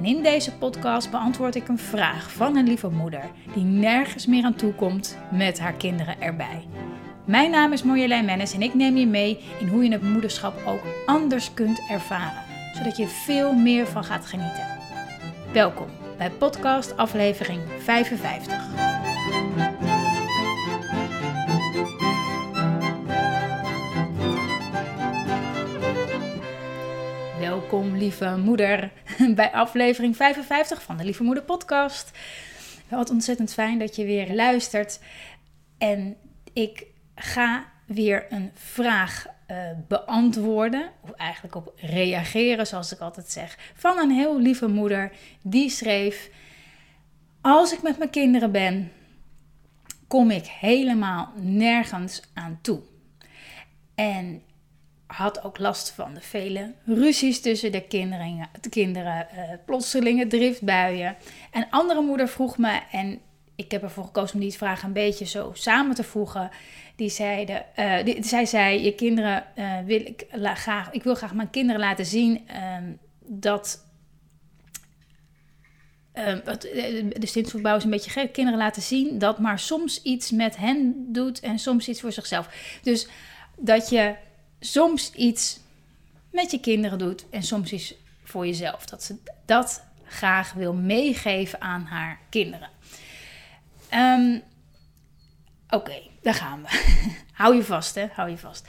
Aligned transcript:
En 0.00 0.06
in 0.06 0.22
deze 0.22 0.52
podcast 0.52 1.10
beantwoord 1.10 1.54
ik 1.54 1.68
een 1.68 1.78
vraag 1.78 2.32
van 2.32 2.56
een 2.56 2.66
lieve 2.66 2.88
moeder 2.88 3.30
die 3.54 3.64
nergens 3.64 4.26
meer 4.26 4.44
aan 4.44 4.54
toe 4.54 4.72
komt 4.72 5.18
met 5.32 5.58
haar 5.58 5.72
kinderen 5.72 6.20
erbij. 6.20 6.66
Mijn 7.24 7.50
naam 7.50 7.72
is 7.72 7.82
Marjolein 7.82 8.24
Mennis 8.24 8.54
en 8.54 8.62
ik 8.62 8.74
neem 8.74 8.96
je 8.96 9.06
mee 9.06 9.38
in 9.58 9.68
hoe 9.68 9.84
je 9.84 9.92
het 9.92 10.02
moederschap 10.02 10.66
ook 10.66 10.80
anders 11.06 11.54
kunt 11.54 11.82
ervaren, 11.90 12.42
zodat 12.74 12.96
je 12.96 13.06
veel 13.06 13.54
meer 13.54 13.86
van 13.86 14.04
gaat 14.04 14.26
genieten. 14.26 14.66
Welkom 15.52 15.88
bij 16.16 16.30
podcast 16.30 16.96
aflevering 16.96 17.60
55. 17.78 19.69
Welkom, 27.70 27.96
lieve 27.96 28.36
moeder, 28.36 28.92
bij 29.34 29.52
aflevering 29.52 30.16
55 30.16 30.82
van 30.82 30.96
de 30.96 31.04
Lieve 31.04 31.22
Moeder 31.22 31.42
Podcast. 31.42 32.10
Wat 32.88 33.10
ontzettend 33.10 33.52
fijn 33.52 33.78
dat 33.78 33.96
je 33.96 34.04
weer 34.04 34.34
luistert. 34.34 35.00
En 35.78 36.16
ik 36.52 36.86
ga 37.14 37.64
weer 37.86 38.26
een 38.28 38.50
vraag 38.54 39.26
uh, 39.50 39.56
beantwoorden, 39.88 40.90
of 41.00 41.10
eigenlijk 41.10 41.54
op 41.54 41.72
reageren, 41.76 42.66
zoals 42.66 42.92
ik 42.92 43.00
altijd 43.00 43.30
zeg, 43.30 43.58
van 43.74 43.98
een 43.98 44.10
heel 44.10 44.40
lieve 44.40 44.68
moeder. 44.68 45.12
Die 45.42 45.70
schreef: 45.70 46.30
Als 47.40 47.72
ik 47.72 47.82
met 47.82 47.98
mijn 47.98 48.10
kinderen 48.10 48.52
ben, 48.52 48.92
kom 50.06 50.30
ik 50.30 50.46
helemaal 50.46 51.32
nergens 51.36 52.22
aan 52.34 52.58
toe. 52.62 52.80
En 53.94 54.42
had 55.10 55.44
ook 55.44 55.58
last 55.58 55.90
van 55.90 56.14
de 56.14 56.20
vele 56.20 56.72
ruzies 56.84 57.40
tussen 57.40 57.72
de 57.72 57.80
kinderen, 57.80 58.48
de 58.60 58.68
kinderen 58.68 59.26
uh, 59.92 60.26
driftbuien. 60.28 61.16
En 61.50 61.66
andere 61.70 62.00
moeder 62.00 62.28
vroeg 62.28 62.58
me, 62.58 62.80
en 62.90 63.20
ik 63.56 63.70
heb 63.70 63.82
ervoor 63.82 64.04
gekozen 64.04 64.34
om 64.34 64.40
die 64.40 64.52
vraag 64.52 64.82
een 64.82 64.92
beetje 64.92 65.24
zo 65.24 65.50
samen 65.54 65.94
te 65.94 66.04
voegen. 66.04 66.50
Die 66.96 67.08
zeiden, 67.08 67.64
uh, 67.76 68.04
die, 68.04 68.24
zij 68.24 68.46
zei, 68.46 68.84
je 68.84 68.94
kinderen 68.94 69.44
uh, 69.56 69.78
wil 69.84 70.00
ik 70.00 70.26
graag, 70.54 70.90
ik 70.90 71.02
wil 71.02 71.14
graag 71.14 71.34
mijn 71.34 71.50
kinderen 71.50 71.80
laten 71.80 72.06
zien 72.06 72.48
ehm, 72.48 72.92
dat 73.20 73.86
ehm, 76.12 76.40
de 77.08 77.26
Stintsvoetbouw 77.26 77.76
is 77.76 77.84
een 77.84 77.90
beetje 77.90 78.10
gek. 78.10 78.32
Kinderen 78.32 78.58
laten 78.58 78.82
zien 78.82 79.18
dat 79.18 79.38
maar 79.38 79.58
soms 79.58 80.02
iets 80.02 80.30
met 80.30 80.56
hen 80.56 81.06
doet 81.08 81.40
en 81.40 81.58
soms 81.58 81.88
iets 81.88 82.00
voor 82.00 82.12
zichzelf. 82.12 82.78
Dus 82.82 83.08
dat 83.56 83.88
je 83.88 84.14
soms 84.60 85.12
iets 85.12 85.60
met 86.30 86.50
je 86.50 86.60
kinderen 86.60 86.98
doet 86.98 87.28
en 87.30 87.42
soms 87.42 87.72
iets 87.72 87.94
voor 88.24 88.46
jezelf. 88.46 88.84
Dat 88.84 89.02
ze 89.02 89.16
dat 89.44 89.84
graag 90.04 90.52
wil 90.52 90.74
meegeven 90.74 91.60
aan 91.60 91.84
haar 91.84 92.20
kinderen. 92.28 92.68
Um, 93.94 94.42
Oké, 95.70 96.02
daar 96.22 96.34
gaan 96.34 96.62
we. 96.62 96.68
Hou 97.32 97.56
je 97.56 97.64
vast, 97.64 97.94
hè? 97.94 98.06
Hou 98.12 98.30
je 98.30 98.38
vast. 98.38 98.68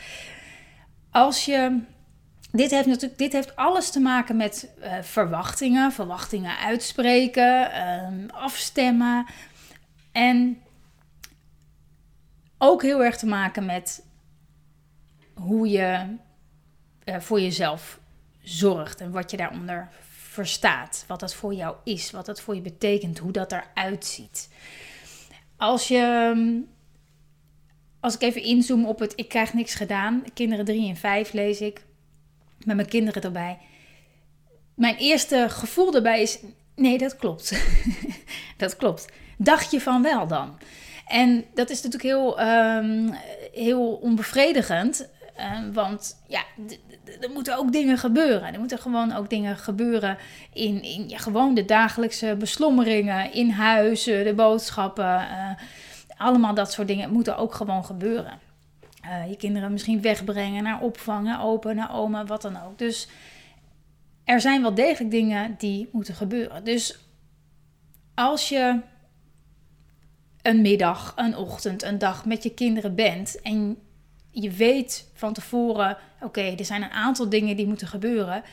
Als 1.12 1.46
je. 1.46 1.80
Dit 2.52 2.72
heeft 2.72 2.86
natuurlijk 2.86 3.18
dit 3.18 3.34
heeft 3.34 3.56
alles 3.56 3.92
te 3.92 4.00
maken 4.00 4.36
met 4.38 4.70
uh, 4.80 4.94
verwachtingen, 5.02 5.92
verwachtingen 5.92 6.58
uitspreken, 6.58 7.88
um, 7.88 8.30
afstemmen. 8.30 9.26
En 10.12 10.62
ook 12.58 12.82
heel 12.82 13.04
erg 13.04 13.18
te 13.18 13.26
maken 13.26 13.66
met 13.66 14.04
hoe 15.42 15.70
je 15.70 16.16
uh, 17.06 17.20
voor 17.20 17.42
jezelf 17.42 18.00
zorgt 18.42 19.02
en 19.02 19.12
wat 19.12 19.32
je 19.32 19.38
daaronder 19.38 19.90
verstaat. 20.10 21.04
Wat 21.08 21.20
dat 21.20 21.34
voor 21.34 21.54
jou 21.54 21.76
is, 21.84 22.12
wat 22.12 22.26
dat 22.26 22.42
voor 22.42 22.56
je 22.56 22.62
betekent, 22.62 23.18
hoe 23.18 23.32
dat 23.32 23.52
eruit 23.52 24.06
ziet. 24.06 24.50
Als 25.58 25.88
je. 25.88 26.64
Als 28.00 28.16
ik 28.16 28.22
even 28.22 28.44
inzoom 28.44 28.86
op 28.86 29.00
het 29.00 29.14
ik 29.16 29.30
krijg 29.30 29.54
niks 29.54 29.76
gedaan. 29.76 30.24
Kinderen 30.34 30.66
3 30.66 30.90
en 30.90 30.96
5 30.96 31.34
lees 31.34 31.62
ik. 31.62 31.86
Met 32.66 32.76
mijn 32.76 32.88
kinderen 32.88 33.22
erbij. 33.22 33.58
Mijn 34.74 34.96
eerste 34.96 35.46
gevoel 35.50 35.92
daarbij 35.92 36.22
is: 36.22 36.40
nee, 36.76 36.98
dat 36.98 37.16
klopt. 37.16 37.64
dat 38.58 38.76
klopt. 38.76 39.06
Dacht 39.38 39.72
je 39.72 39.82
van 39.82 40.02
wel 40.02 40.28
dan? 40.28 40.58
En 41.08 41.46
dat 41.54 41.70
is 41.70 41.82
natuurlijk 41.82 42.04
heel, 42.04 42.42
um, 42.42 43.14
heel 43.54 43.92
onbevredigend. 43.94 45.10
Uh, 45.42 45.74
want 45.74 46.22
ja, 46.28 46.44
er 47.22 47.30
moeten 47.34 47.58
ook 47.58 47.72
dingen 47.72 47.98
gebeuren. 47.98 48.54
Er 48.54 48.60
moeten 48.60 48.80
gewoon 48.80 49.14
ook 49.14 49.30
dingen 49.30 49.58
gebeuren 49.58 50.18
in, 50.54 50.82
in 50.84 51.10
ja, 51.10 51.18
gewoon 51.18 51.54
de 51.54 51.66
dagelijkse 51.66 52.36
beslommeringen, 52.40 53.34
in 53.34 53.50
huizen, 53.50 54.24
de 54.24 54.34
boodschappen. 54.34 55.06
Uh, 55.06 55.52
allemaal 56.18 56.54
dat 56.54 56.72
soort 56.72 56.88
dingen 56.88 57.12
moeten 57.12 57.38
ook 57.38 57.54
gewoon 57.54 57.86
gebeuren. 57.86 58.40
Uh, 59.06 59.30
je 59.30 59.38
kinderen 59.38 59.72
misschien 59.72 60.02
wegbrengen 60.02 60.64
naar 60.64 60.82
opvang, 60.82 61.26
naar 61.26 61.44
open, 61.44 61.76
naar 61.76 61.96
oma, 61.96 62.26
wat 62.26 62.42
dan 62.42 62.62
ook. 62.64 62.78
Dus 62.78 63.08
er 64.24 64.42
zijn 64.42 64.62
wel 64.62 64.74
degelijk 64.74 65.12
dingen 65.12 65.56
die 65.58 65.90
moeten 65.92 66.16
gebeuren. 66.16 66.64
Dus 66.64 67.00
als 68.16 68.50
je 68.50 68.80
een 70.42 70.62
middag, 70.62 71.14
een 71.16 71.38
ochtend, 71.38 71.84
een 71.84 71.98
dag 71.98 72.26
met 72.26 72.44
je 72.44 72.54
kinderen 72.54 72.96
bent 72.96 73.42
en 73.42 73.78
je 74.32 74.52
weet 74.52 75.10
van 75.14 75.34
tevoren, 75.34 75.98
oké, 76.22 76.42
er 76.42 76.66
zijn 76.66 76.82
een 76.82 76.92
aantal 76.92 77.30
dingen 77.30 77.56
die 77.56 77.68
moeten 77.68 77.88
gebeuren. 77.88 78.44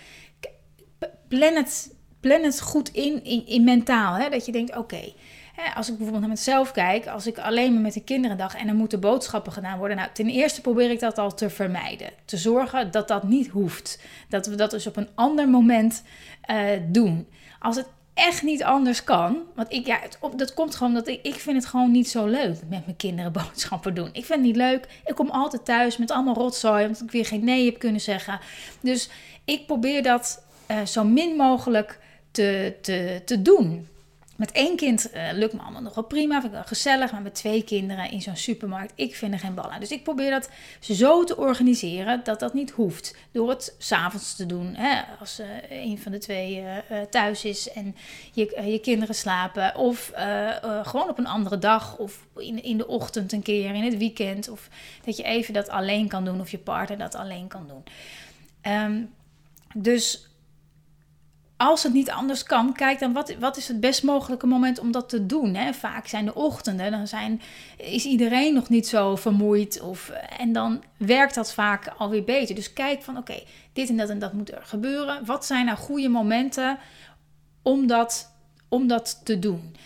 Plan 1.28 1.54
het, 1.54 1.94
plan 2.20 2.42
het 2.42 2.60
goed 2.60 2.88
in, 2.88 3.24
in, 3.46 3.64
mentaal. 3.64 4.14
Hè? 4.14 4.28
Dat 4.28 4.46
je 4.46 4.52
denkt, 4.52 4.76
oké, 4.76 5.12
als 5.74 5.88
ik 5.88 5.94
bijvoorbeeld 5.94 6.20
naar 6.20 6.36
mezelf 6.36 6.72
kijk, 6.72 7.06
als 7.06 7.26
ik 7.26 7.38
alleen 7.38 7.72
maar 7.72 7.82
met 7.82 7.92
de 7.92 8.04
kinderen 8.04 8.36
dag 8.36 8.56
en 8.56 8.68
er 8.68 8.74
moeten 8.74 9.00
boodschappen 9.00 9.52
gedaan 9.52 9.78
worden. 9.78 9.96
Nou, 9.96 10.08
ten 10.12 10.26
eerste 10.26 10.60
probeer 10.60 10.90
ik 10.90 11.00
dat 11.00 11.18
al 11.18 11.34
te 11.34 11.50
vermijden. 11.50 12.10
Te 12.24 12.36
zorgen 12.36 12.90
dat 12.90 13.08
dat 13.08 13.22
niet 13.22 13.48
hoeft. 13.48 14.00
Dat 14.28 14.46
we 14.46 14.54
dat 14.54 14.70
dus 14.70 14.86
op 14.86 14.96
een 14.96 15.08
ander 15.14 15.48
moment 15.48 16.02
uh, 16.50 16.70
doen. 16.88 17.28
Als 17.58 17.76
het 17.76 17.86
echt 18.18 18.42
niet 18.42 18.64
anders 18.64 19.04
kan. 19.04 19.36
Want 19.54 19.72
ik, 19.72 19.86
ja, 19.86 19.98
het, 20.00 20.18
dat 20.36 20.54
komt 20.54 20.74
gewoon 20.74 20.94
dat 20.94 21.08
ik, 21.08 21.22
ik 21.22 21.34
vind 21.34 21.56
het 21.56 21.66
gewoon 21.66 21.90
niet 21.90 22.08
zo 22.08 22.26
leuk 22.26 22.56
met 22.68 22.84
mijn 22.84 22.96
kinderen 22.96 23.32
boodschappen 23.42 23.94
doen. 23.94 24.08
Ik 24.12 24.24
vind 24.24 24.28
het 24.28 24.40
niet 24.40 24.56
leuk. 24.56 24.88
Ik 25.04 25.14
kom 25.14 25.30
altijd 25.30 25.64
thuis 25.64 25.96
met 25.96 26.10
allemaal 26.10 26.34
rotzooi, 26.34 26.86
omdat 26.86 27.02
ik 27.02 27.10
weer 27.10 27.26
geen 27.26 27.44
nee 27.44 27.64
heb 27.64 27.78
kunnen 27.78 28.00
zeggen. 28.00 28.40
Dus 28.80 29.08
ik 29.44 29.66
probeer 29.66 30.02
dat 30.02 30.42
uh, 30.70 30.84
zo 30.84 31.04
min 31.04 31.36
mogelijk 31.36 31.98
te, 32.30 32.74
te, 32.80 33.22
te 33.24 33.42
doen. 33.42 33.88
Met 34.38 34.52
één 34.52 34.76
kind 34.76 35.10
uh, 35.14 35.28
lukt 35.32 35.52
me 35.52 35.60
allemaal 35.60 35.82
nog 35.82 35.94
wel 35.94 36.04
prima, 36.04 36.32
vind 36.32 36.44
ik 36.44 36.58
wel 36.58 36.62
gezellig. 36.62 37.12
Maar 37.12 37.22
met 37.22 37.34
twee 37.34 37.62
kinderen 37.62 38.10
in 38.10 38.22
zo'n 38.22 38.36
supermarkt, 38.36 38.92
ik 38.94 39.16
vind 39.16 39.32
er 39.32 39.38
geen 39.38 39.54
bal 39.54 39.70
aan. 39.70 39.80
Dus 39.80 39.90
ik 39.90 40.02
probeer 40.02 40.30
dat 40.30 40.50
zo 40.80 41.24
te 41.24 41.36
organiseren 41.36 42.20
dat 42.24 42.40
dat 42.40 42.54
niet 42.54 42.70
hoeft. 42.70 43.16
Door 43.32 43.48
het 43.48 43.74
s'avonds 43.78 44.36
te 44.36 44.46
doen, 44.46 44.74
hè, 44.74 45.02
als 45.20 45.40
uh, 45.40 45.46
een 45.68 45.98
van 45.98 46.12
de 46.12 46.18
twee 46.18 46.60
uh, 46.60 47.00
thuis 47.10 47.44
is 47.44 47.70
en 47.70 47.96
je, 48.32 48.62
je 48.64 48.78
kinderen 48.78 49.14
slapen. 49.14 49.76
Of 49.76 50.12
gewoon 50.82 51.08
op 51.08 51.18
een 51.18 51.26
andere 51.26 51.58
dag, 51.58 51.96
of 51.96 52.26
in, 52.36 52.62
in 52.62 52.76
de 52.76 52.86
ochtend 52.86 53.32
een 53.32 53.42
keer, 53.42 53.74
in 53.74 53.84
het 53.84 53.96
weekend. 53.96 54.48
Of 54.48 54.68
dat 55.04 55.16
je 55.16 55.22
even 55.22 55.54
dat 55.54 55.68
alleen 55.68 56.08
kan 56.08 56.24
doen, 56.24 56.40
of 56.40 56.50
je 56.50 56.58
partner 56.58 56.98
dat 56.98 57.14
alleen 57.14 57.48
kan 57.48 57.68
doen. 57.68 57.84
Um, 58.72 59.14
dus 59.74 60.27
als 61.58 61.82
het 61.82 61.92
niet 61.92 62.10
anders 62.10 62.42
kan, 62.42 62.72
kijk 62.72 62.98
dan 62.98 63.12
wat, 63.12 63.34
wat 63.34 63.56
is 63.56 63.68
het 63.68 63.80
best 63.80 64.02
mogelijke 64.02 64.46
moment 64.46 64.78
om 64.78 64.92
dat 64.92 65.08
te 65.08 65.26
doen. 65.26 65.54
Hè? 65.54 65.72
Vaak 65.72 66.06
zijn 66.06 66.24
de 66.24 66.34
ochtenden, 66.34 66.90
dan 66.90 67.06
zijn, 67.06 67.40
is 67.76 68.04
iedereen 68.04 68.54
nog 68.54 68.68
niet 68.68 68.86
zo 68.88 69.16
vermoeid. 69.16 69.80
Of, 69.80 70.10
en 70.38 70.52
dan 70.52 70.82
werkt 70.96 71.34
dat 71.34 71.52
vaak 71.52 71.88
alweer 71.88 72.24
beter. 72.24 72.54
Dus 72.54 72.72
kijk 72.72 73.02
van 73.02 73.16
oké, 73.16 73.42
dit 73.72 73.88
en 73.88 73.96
dat 73.96 74.08
en 74.08 74.18
dat 74.18 74.32
moet 74.32 74.52
er 74.52 74.62
gebeuren. 74.62 75.24
Wat 75.24 75.46
zijn 75.46 75.64
nou 75.64 75.78
goede 75.78 76.08
momenten 76.08 76.78
om 77.62 77.86
dat, 77.86 78.32
om 78.68 78.86
dat 78.86 79.20
te 79.24 79.38
doen? 79.38 79.76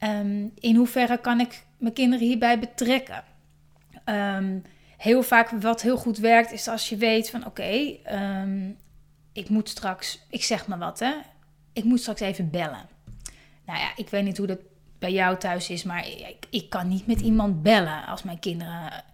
Um, 0.00 0.52
in 0.58 0.76
hoeverre 0.76 1.18
kan 1.18 1.40
ik 1.40 1.64
mijn 1.78 1.94
kinderen 1.94 2.26
hierbij 2.26 2.58
betrekken? 2.58 3.24
Um, 4.04 4.62
heel 4.96 5.22
vaak 5.22 5.50
wat 5.50 5.82
heel 5.82 5.96
goed 5.96 6.18
werkt 6.18 6.52
is 6.52 6.68
als 6.68 6.88
je 6.88 6.96
weet 6.96 7.30
van 7.30 7.46
oké, 7.46 7.96
um, 8.12 8.76
ik 9.36 9.48
moet 9.48 9.68
straks, 9.68 10.20
ik 10.30 10.44
zeg 10.44 10.66
maar 10.66 10.78
wat 10.78 10.98
hè, 10.98 11.12
ik 11.72 11.84
moet 11.84 12.00
straks 12.00 12.20
even 12.20 12.50
bellen. 12.50 12.88
Nou 13.66 13.78
ja, 13.78 13.92
ik 13.96 14.08
weet 14.08 14.24
niet 14.24 14.36
hoe 14.36 14.46
dat 14.46 14.58
bij 14.98 15.12
jou 15.12 15.38
thuis 15.38 15.70
is, 15.70 15.82
maar 15.82 16.06
ik, 16.06 16.36
ik 16.50 16.70
kan 16.70 16.88
niet 16.88 17.06
met 17.06 17.20
iemand 17.20 17.62
bellen 17.62 18.06
als 18.06 18.22
mijn 18.22 18.38
kinderen 18.38 19.04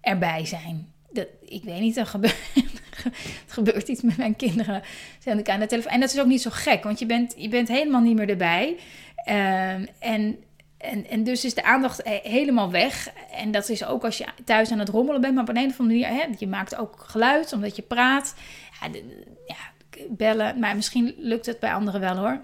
erbij 0.00 0.44
zijn. 0.44 0.92
Dat, 1.12 1.26
ik 1.40 1.64
weet 1.64 1.80
niet, 1.80 1.96
er 1.96 2.06
gebeurt, 2.06 2.36
er 3.04 3.12
gebeurt 3.46 3.88
iets 3.88 4.02
met 4.02 4.16
mijn 4.16 4.36
kinderen. 4.36 4.82
Zet 5.18 5.38
ik 5.38 5.48
aan 5.48 5.60
de 5.60 5.66
telefoon. 5.66 5.92
En 5.92 6.00
dat 6.00 6.12
is 6.12 6.20
ook 6.20 6.26
niet 6.26 6.42
zo 6.42 6.50
gek, 6.52 6.82
want 6.82 6.98
je 6.98 7.06
bent, 7.06 7.34
je 7.36 7.48
bent 7.48 7.68
helemaal 7.68 8.00
niet 8.00 8.16
meer 8.16 8.28
erbij. 8.28 8.76
Ehm, 9.16 9.86
en, 9.98 10.38
en, 10.78 11.08
en 11.08 11.24
dus 11.24 11.44
is 11.44 11.54
de 11.54 11.64
aandacht 11.64 12.00
helemaal 12.22 12.70
weg. 12.70 13.08
En 13.32 13.50
dat 13.50 13.68
is 13.68 13.84
ook 13.84 14.04
als 14.04 14.18
je 14.18 14.26
thuis 14.44 14.70
aan 14.70 14.78
het 14.78 14.88
rommelen 14.88 15.20
bent, 15.20 15.34
maar 15.34 15.42
op 15.42 15.48
een 15.48 15.56
of 15.56 15.80
andere 15.80 16.00
manier, 16.00 16.20
hè, 16.20 16.34
je 16.38 16.46
maakt 16.46 16.76
ook 16.76 17.04
geluid 17.08 17.52
omdat 17.52 17.76
je 17.76 17.82
praat. 17.82 18.34
Ja, 18.80 19.00
ja, 19.46 19.56
bellen, 20.08 20.58
maar 20.58 20.76
misschien 20.76 21.14
lukt 21.16 21.46
het 21.46 21.60
bij 21.60 21.72
anderen 21.72 22.00
wel 22.00 22.16
hoor. 22.16 22.40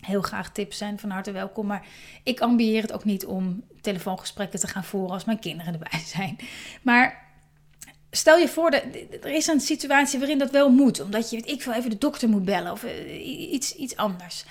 Heel 0.00 0.22
graag 0.22 0.52
tips 0.52 0.78
zijn 0.78 0.98
van 0.98 1.10
harte 1.10 1.32
welkom. 1.32 1.66
Maar 1.66 1.86
ik 2.22 2.40
ambieer 2.40 2.82
het 2.82 2.92
ook 2.92 3.04
niet 3.04 3.26
om 3.26 3.64
telefoongesprekken 3.80 4.60
te 4.60 4.66
gaan 4.66 4.84
voeren 4.84 5.10
als 5.10 5.24
mijn 5.24 5.38
kinderen 5.38 5.72
erbij 5.72 6.00
zijn. 6.16 6.36
Maar 6.82 7.24
stel 8.10 8.38
je 8.38 8.48
voor, 8.48 8.70
er 9.22 9.32
is 9.32 9.46
een 9.46 9.60
situatie 9.60 10.18
waarin 10.18 10.38
dat 10.38 10.50
wel 10.50 10.70
moet. 10.70 11.00
Omdat 11.00 11.30
je, 11.30 11.36
ik 11.36 11.62
wil 11.62 11.74
even 11.74 11.90
de 11.90 11.98
dokter 11.98 12.28
moet 12.28 12.44
bellen 12.44 12.72
of 12.72 12.84
eh, 12.84 13.52
iets, 13.52 13.74
iets 13.74 13.96
anders. 13.96 14.44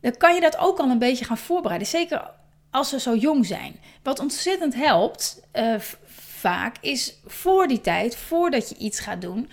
Dan 0.00 0.16
kan 0.16 0.34
je 0.34 0.40
dat 0.40 0.58
ook 0.58 0.78
al 0.78 0.88
een 0.90 0.98
beetje 0.98 1.24
gaan 1.24 1.38
voorbereiden. 1.38 1.88
Zeker 1.88 2.30
als 2.70 2.88
ze 2.88 3.00
zo 3.00 3.16
jong 3.16 3.46
zijn. 3.46 3.80
Wat 4.02 4.18
ontzettend 4.18 4.74
helpt 4.74 5.42
uh, 5.54 5.74
vaak 6.38 6.76
is 6.80 7.14
voor 7.26 7.66
die 7.66 7.80
tijd, 7.80 8.16
voordat 8.16 8.68
je 8.68 8.76
iets 8.76 9.00
gaat 9.00 9.20
doen 9.20 9.48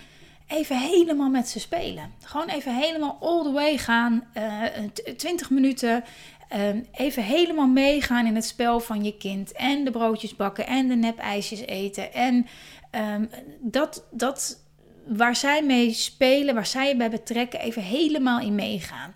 even 0.46 0.78
helemaal 0.78 1.28
met 1.28 1.48
ze 1.48 1.60
spelen. 1.60 2.12
Gewoon 2.22 2.48
even 2.48 2.76
helemaal 2.76 3.18
all 3.20 3.42
the 3.42 3.52
way 3.52 3.78
gaan. 3.78 4.24
Uh, 4.36 4.76
eh, 4.76 4.90
20 5.16 5.50
minuten. 5.50 6.04
Ehm, 6.48 6.80
even 6.92 7.22
helemaal 7.22 7.66
meegaan 7.66 8.26
in 8.26 8.34
het 8.34 8.44
spel 8.44 8.80
van 8.80 9.04
je 9.04 9.16
kind. 9.16 9.52
En 9.52 9.84
de 9.84 9.90
broodjes 9.90 10.36
bakken 10.36 10.66
en 10.66 10.88
de 10.88 10.94
nepijsjes 10.94 11.60
eten. 11.60 12.12
En 12.12 12.46
ehm, 12.90 13.26
dat, 13.60 14.04
dat 14.10 14.64
waar 15.06 15.36
zij 15.36 15.62
mee 15.62 15.92
spelen, 15.92 16.54
waar 16.54 16.66
zij 16.66 16.88
je 16.88 16.96
bij 16.96 17.10
betrekken, 17.10 17.60
even 17.60 17.82
helemaal 17.82 18.40
in 18.40 18.54
meegaan. 18.54 19.12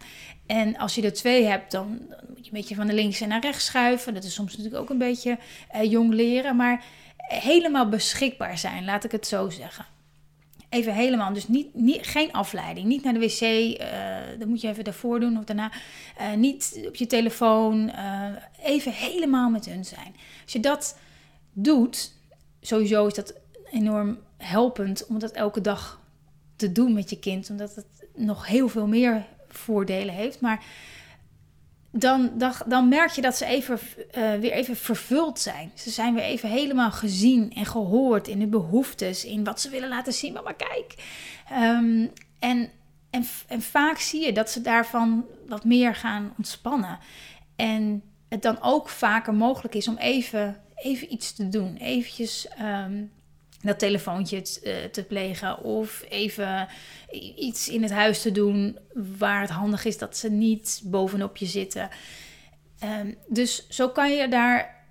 En 0.51 0.77
als 0.77 0.95
je 0.95 1.03
er 1.03 1.13
twee 1.13 1.45
hebt, 1.45 1.71
dan, 1.71 1.89
moet 2.29 2.39
je 2.39 2.45
een 2.45 2.51
beetje 2.51 2.75
van 2.75 2.87
de 2.87 2.93
links 2.93 3.21
naar 3.21 3.41
rechts 3.41 3.65
schuiven. 3.65 4.15
Dat 4.15 4.25
is 4.25 4.35
soms 4.35 4.57
natuurlijk 4.57 4.83
ook 4.83 4.91
een 4.91 4.99
beetje 4.99 5.39
uh, 5.75 5.91
jong 5.91 6.13
leren. 6.13 6.57
Maar 6.57 6.85
helemaal 7.17 7.89
beschikbaar 7.89 8.59
zijn, 8.59 8.85
laat 8.85 9.05
ik 9.05 9.13
het 9.13 9.27
zo 9.27 9.51
zeggen. 9.51 9.87
Even 10.69 10.95
helemaal. 10.95 11.33
Dus 11.33 11.49
niet, 11.49 11.75
niet, 11.75 12.07
geen 12.07 12.33
afleiding. 12.33 12.87
Niet 12.87 13.05
naar 13.05 13.13
de 13.13 13.19
wc. 13.19 13.41
Uh, 13.41 14.39
dat 14.39 14.49
moet 14.49 14.61
je 14.61 14.69
even 14.69 14.85
daarvoor 14.85 15.21
doen 15.21 15.39
of 15.39 15.45
daarna. 15.45 15.73
Uh, 16.21 16.35
niet 16.35 16.81
op 16.87 16.95
je 16.95 17.07
telefoon. 17.07 17.93
Even 18.63 18.93
helemaal 18.93 19.51
met 19.51 19.67
hun 19.67 19.85
zijn. 19.85 20.15
Als 20.43 20.53
je 20.53 20.61
dat 20.61 20.99
doet, 21.53 22.13
sowieso 22.61 23.07
is 23.07 23.15
dat 23.15 23.35
enorm 23.71 24.19
helpend 24.37 25.07
om 25.07 25.19
dat 25.19 25.33
elke 25.33 25.61
dag 25.61 26.01
te 26.57 26.73
doen 26.73 26.93
met 26.93 27.11
je 27.11 27.19
kind. 27.19 27.51
Omdat 27.51 27.75
het 27.75 27.87
nog 28.15 28.47
heel 28.47 28.69
veel 28.69 28.87
meer 28.87 29.27
voordelen 29.55 30.15
heeft. 30.15 30.41
Maar 30.41 30.65
dan, 31.93 32.31
dan, 32.35 32.53
dan 32.67 32.89
merk 32.89 33.11
je 33.11 33.21
dat 33.21 33.37
ze 33.37 33.45
even, 33.45 33.79
uh, 34.19 34.35
weer 34.35 34.53
even 34.53 34.77
vervuld 34.77 35.39
zijn. 35.39 35.73
Ze 35.75 35.91
zijn 35.91 36.15
weer 36.15 36.25
even 36.25 36.49
helemaal 36.49 36.91
gezien 36.91 37.53
en 37.53 37.67
gehoord 37.67 38.29
in 38.29 38.41
hun 38.41 38.51
behoeftes, 38.51 39.25
in 39.25 39.45
wat 39.45 39.61
ze 39.61 39.71
willen 39.71 39.89
laten 39.89 40.13
zien. 40.13 40.33
Maar, 40.33 40.55
kijk. 40.55 40.95
Um, 41.53 42.11
en, 42.39 42.71
en, 43.11 43.25
en 43.47 43.63
vaak 43.63 43.99
zie 43.99 44.25
je 44.25 44.33
dat 44.33 44.51
ze 44.51 44.61
daarvan 44.61 45.25
wat 45.49 45.65
meer 45.65 45.95
gaan 45.95 46.35
ontspannen. 46.37 46.99
En 47.57 48.03
het 48.29 48.43
dan 48.43 48.63
ook 48.63 48.89
vaker 48.89 49.35
mogelijk 49.35 49.75
is 49.75 49.89
om 49.89 49.97
even, 49.97 50.61
even 50.75 51.13
iets 51.13 51.33
te 51.33 51.49
doen. 51.49 51.77
Eventjes 51.77 52.49
um, 52.61 53.11
dat 53.63 53.79
telefoontje 53.79 54.43
te, 54.43 54.89
te 54.93 55.05
plegen 55.05 55.63
of 55.63 56.05
even 56.09 56.69
iets 57.37 57.69
in 57.69 57.83
het 57.83 57.93
huis 57.93 58.23
te 58.23 58.33
doen 58.33 58.79
waar 58.95 59.41
het 59.41 59.51
handig 59.51 59.85
is 59.85 59.99
dat 59.99 60.17
ze 60.17 60.31
niet 60.31 60.81
bovenop 60.85 61.37
je 61.37 61.47
zitten. 61.47 61.89
Um, 62.85 63.17
dus 63.29 63.69
zo 63.69 63.89
kan 63.89 64.13
je 64.13 64.29
daar 64.29 64.85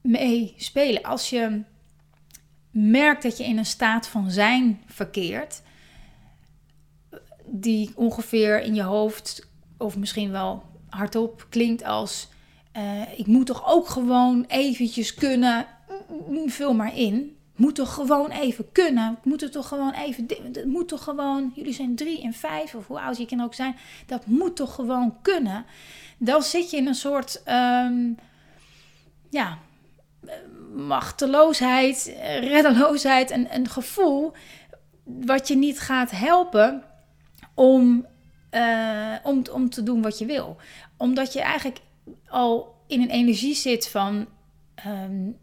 mee 0.00 0.54
spelen. 0.56 1.02
Als 1.02 1.30
je 1.30 1.62
merkt 2.70 3.22
dat 3.22 3.36
je 3.38 3.44
in 3.44 3.58
een 3.58 3.66
staat 3.66 4.06
van 4.06 4.30
zijn 4.30 4.82
verkeert, 4.86 5.62
die 7.46 7.92
ongeveer 7.94 8.60
in 8.60 8.74
je 8.74 8.82
hoofd 8.82 9.48
of 9.78 9.96
misschien 9.96 10.30
wel 10.30 10.62
hardop 10.88 11.46
klinkt 11.48 11.84
als: 11.84 12.28
uh, 12.76 13.18
ik 13.18 13.26
moet 13.26 13.46
toch 13.46 13.66
ook 13.66 13.88
gewoon 13.88 14.44
eventjes 14.48 15.14
kunnen, 15.14 15.66
vul 16.46 16.74
maar 16.74 16.96
in 16.96 17.36
moet 17.60 17.74
toch 17.74 17.94
gewoon 17.94 18.30
even 18.30 18.72
kunnen. 18.72 19.18
Moet 19.22 19.40
het 19.40 19.52
toch 19.52 19.68
gewoon 19.68 19.92
even. 19.92 20.26
Het 20.52 20.64
moet 20.64 20.88
toch 20.88 21.04
gewoon. 21.04 21.52
Jullie 21.54 21.72
zijn 21.72 21.96
drie 21.96 22.22
en 22.22 22.32
vijf, 22.32 22.74
of 22.74 22.86
hoe 22.86 23.00
oud 23.00 23.16
je 23.16 23.26
kan 23.26 23.40
ook 23.40 23.54
zijn. 23.54 23.76
Dat 24.06 24.26
moet 24.26 24.56
toch 24.56 24.74
gewoon 24.74 25.16
kunnen. 25.22 25.64
Dan 26.18 26.42
zit 26.42 26.70
je 26.70 26.76
in 26.76 26.86
een 26.86 26.94
soort. 26.94 27.42
Um, 27.46 28.18
ja. 29.30 29.58
Machteloosheid, 30.74 32.14
reddeloosheid. 32.40 33.30
Een, 33.30 33.54
een 33.54 33.68
gevoel. 33.68 34.32
wat 35.04 35.48
je 35.48 35.56
niet 35.56 35.80
gaat 35.80 36.10
helpen. 36.10 36.82
om, 37.54 38.06
uh, 38.50 39.14
om, 39.22 39.42
om 39.52 39.70
te 39.70 39.82
doen 39.82 40.02
wat 40.02 40.18
je 40.18 40.26
wil. 40.26 40.56
Omdat 40.96 41.32
je 41.32 41.40
eigenlijk 41.40 41.80
al 42.28 42.74
in 42.86 43.02
een 43.02 43.10
energie 43.10 43.54
zit 43.54 43.88
van. 43.88 44.26
Um, 44.86 45.38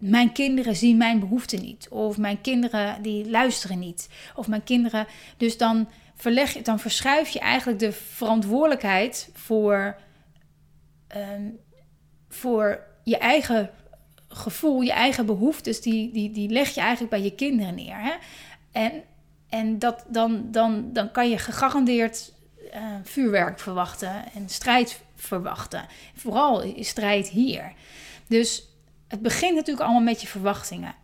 mijn 0.00 0.32
kinderen 0.32 0.76
zien 0.76 0.96
mijn 0.96 1.20
behoeften 1.20 1.60
niet. 1.60 1.88
Of 1.88 2.18
mijn 2.18 2.40
kinderen 2.40 3.02
die 3.02 3.30
luisteren 3.30 3.78
niet. 3.78 4.08
Of 4.34 4.48
mijn 4.48 4.64
kinderen. 4.64 5.06
Dus 5.36 5.58
dan, 5.58 5.88
verleg 6.14 6.52
dan 6.52 6.78
verschuif 6.78 7.28
je 7.28 7.38
eigenlijk 7.38 7.78
de 7.78 7.92
verantwoordelijkheid 7.92 9.30
voor, 9.32 9.96
um, 11.16 11.58
voor 12.28 12.86
je 13.04 13.18
eigen 13.18 13.70
gevoel, 14.28 14.80
je 14.80 14.92
eigen 14.92 15.26
behoeftes. 15.26 15.80
Die, 15.80 16.12
die, 16.12 16.30
die 16.30 16.48
leg 16.48 16.74
je 16.74 16.80
eigenlijk 16.80 17.10
bij 17.10 17.22
je 17.22 17.34
kinderen 17.34 17.74
neer. 17.74 18.00
Hè? 18.00 18.12
En, 18.72 19.02
en 19.48 19.78
dat, 19.78 20.04
dan, 20.08 20.50
dan, 20.50 20.92
dan 20.92 21.10
kan 21.10 21.30
je 21.30 21.38
gegarandeerd 21.38 22.32
uh, 22.74 22.94
vuurwerk 23.02 23.58
verwachten 23.58 24.32
en 24.34 24.48
strijd 24.48 25.00
verwachten. 25.14 25.86
Vooral 26.14 26.74
strijd 26.76 27.28
hier. 27.28 27.72
Dus 28.26 28.69
het 29.10 29.22
begint 29.22 29.54
natuurlijk 29.54 29.84
allemaal 29.84 30.02
met 30.02 30.20
je 30.20 30.26
verwachtingen. 30.26 30.94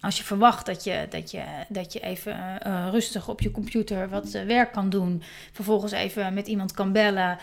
Als 0.00 0.16
je 0.16 0.24
verwacht 0.24 0.66
dat 0.66 0.84
je, 0.84 1.06
dat 1.10 1.30
je, 1.30 1.42
dat 1.68 1.92
je 1.92 2.00
even 2.00 2.60
uh, 2.66 2.88
rustig 2.90 3.28
op 3.28 3.40
je 3.40 3.50
computer 3.50 4.08
wat 4.08 4.34
uh, 4.34 4.44
werk 4.44 4.72
kan 4.72 4.90
doen. 4.90 5.22
Vervolgens 5.52 5.92
even 5.92 6.34
met 6.34 6.46
iemand 6.46 6.72
kan 6.72 6.92
bellen. 6.92 7.38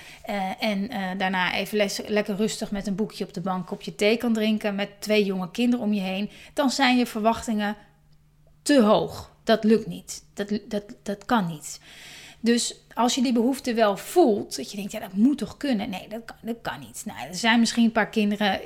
En 0.60 0.90
daarna 1.18 1.54
even 1.54 1.90
lekker 2.08 2.36
rustig 2.36 2.72
met 2.72 2.88
een 2.88 2.96
boekje 2.96 3.26
op 3.26 3.34
de 3.34 3.42
bank 3.42 3.72
op 3.72 3.82
je 3.82 3.96
thee 3.96 4.18
kan 4.18 4.34
drinken. 4.34 4.76
Met 4.76 4.90
twee 5.00 5.26
jonge 5.26 5.52
kinderen 5.52 5.86
om 5.86 5.94
je 5.94 6.02
heen. 6.02 6.30
Dan 6.54 6.70
zijn 6.70 6.98
je 6.98 7.06
verwachtingen 7.06 7.76
te 8.62 8.82
hoog. 8.82 9.32
Dat 9.44 9.64
lukt 9.64 9.88
niet. 9.88 10.24
Dat, 10.34 10.60
dat, 10.68 10.84
dat 11.04 11.26
kan 11.26 11.48
niet. 11.48 11.80
Dus 12.40 12.76
als 12.94 13.16
je 13.16 13.22
die 13.22 13.34
behoefte 13.34 13.74
wel 13.74 13.98
voelt, 13.98 14.56
dat 14.56 14.72
je 14.72 14.78
denkt, 14.78 14.92
ja, 14.92 15.00
dat 15.00 15.14
moet 15.14 15.38
toch 15.38 15.58
kunnen? 15.58 15.90
Nee, 15.90 16.08
dat 16.08 16.22
kan, 16.26 16.36
dat 16.42 16.58
kan 16.62 16.80
niet. 16.80 17.04
Nou, 17.06 17.28
er 17.28 17.36
zijn 17.36 17.60
misschien 17.60 17.84
een 17.84 17.92
paar 17.92 18.10
kinderen 18.10 18.60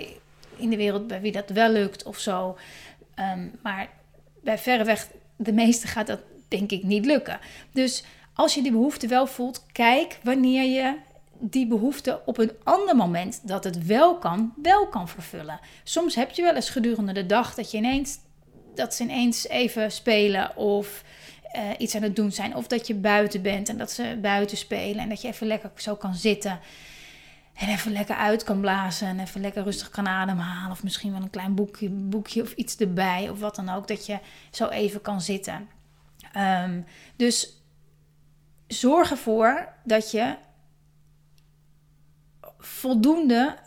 in 0.57 0.69
de 0.69 0.77
wereld 0.77 1.07
bij 1.07 1.21
wie 1.21 1.31
dat 1.31 1.49
wel 1.49 1.71
lukt 1.71 2.03
of 2.03 2.19
zo. 2.19 2.57
Um, 3.19 3.51
maar 3.63 3.89
bij 4.43 4.57
verreweg 4.57 5.07
de 5.35 5.53
meeste 5.53 5.87
gaat 5.87 6.07
dat 6.07 6.19
denk 6.47 6.71
ik 6.71 6.83
niet 6.83 7.05
lukken. 7.05 7.39
Dus 7.71 8.03
als 8.33 8.53
je 8.53 8.61
die 8.61 8.71
behoefte 8.71 9.07
wel 9.07 9.27
voelt, 9.27 9.65
kijk 9.71 10.19
wanneer 10.23 10.63
je 10.63 10.95
die 11.39 11.67
behoefte 11.67 12.21
op 12.25 12.37
een 12.37 12.51
ander 12.63 12.95
moment 12.95 13.47
dat 13.47 13.63
het 13.63 13.85
wel 13.85 14.17
kan, 14.17 14.53
wel 14.61 14.87
kan 14.87 15.09
vervullen. 15.09 15.59
Soms 15.83 16.15
heb 16.15 16.31
je 16.31 16.41
wel 16.41 16.55
eens 16.55 16.69
gedurende 16.69 17.11
de 17.11 17.25
dag 17.25 17.53
dat 17.53 17.71
je 17.71 17.77
ineens 17.77 18.19
dat 18.75 18.93
ze 18.93 19.03
ineens 19.03 19.47
even 19.47 19.91
spelen 19.91 20.57
of 20.57 21.03
uh, 21.55 21.61
iets 21.77 21.95
aan 21.95 22.01
het 22.01 22.15
doen 22.15 22.31
zijn. 22.31 22.55
Of 22.55 22.67
dat 22.67 22.87
je 22.87 22.95
buiten 22.95 23.41
bent 23.41 23.69
en 23.69 23.77
dat 23.77 23.91
ze 23.91 24.17
buiten 24.21 24.57
spelen 24.57 25.03
en 25.03 25.09
dat 25.09 25.21
je 25.21 25.27
even 25.27 25.47
lekker 25.47 25.71
zo 25.75 25.95
kan 25.95 26.15
zitten. 26.15 26.59
En 27.57 27.67
even 27.67 27.91
lekker 27.91 28.15
uit 28.15 28.43
kan 28.43 28.59
blazen 28.59 29.07
en 29.07 29.19
even 29.19 29.41
lekker 29.41 29.63
rustig 29.63 29.89
kan 29.89 30.07
ademhalen. 30.07 30.71
Of 30.71 30.83
misschien 30.83 31.11
wel 31.11 31.21
een 31.21 31.29
klein 31.29 31.55
boekje, 31.55 31.89
boekje 31.89 32.41
of 32.41 32.53
iets 32.53 32.77
erbij 32.77 33.29
of 33.29 33.39
wat 33.39 33.55
dan 33.55 33.69
ook. 33.69 33.87
Dat 33.87 34.05
je 34.05 34.19
zo 34.51 34.67
even 34.67 35.01
kan 35.01 35.21
zitten. 35.21 35.69
Um, 36.63 36.85
dus 37.15 37.61
zorg 38.67 39.11
ervoor 39.11 39.67
dat 39.83 40.11
je 40.11 40.35
voldoende 42.59 43.57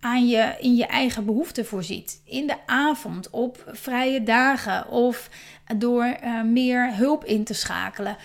aan 0.00 0.28
je, 0.28 0.56
in 0.60 0.74
je 0.74 0.86
eigen 0.86 1.24
behoeften 1.24 1.66
voorziet. 1.66 2.20
In 2.24 2.46
de 2.46 2.66
avond, 2.66 3.30
op 3.30 3.64
vrije 3.66 4.22
dagen 4.22 4.88
of 4.88 5.30
door 5.76 6.16
uh, 6.24 6.42
meer 6.42 6.96
hulp 6.96 7.24
in 7.24 7.44
te 7.44 7.54
schakelen 7.54 8.16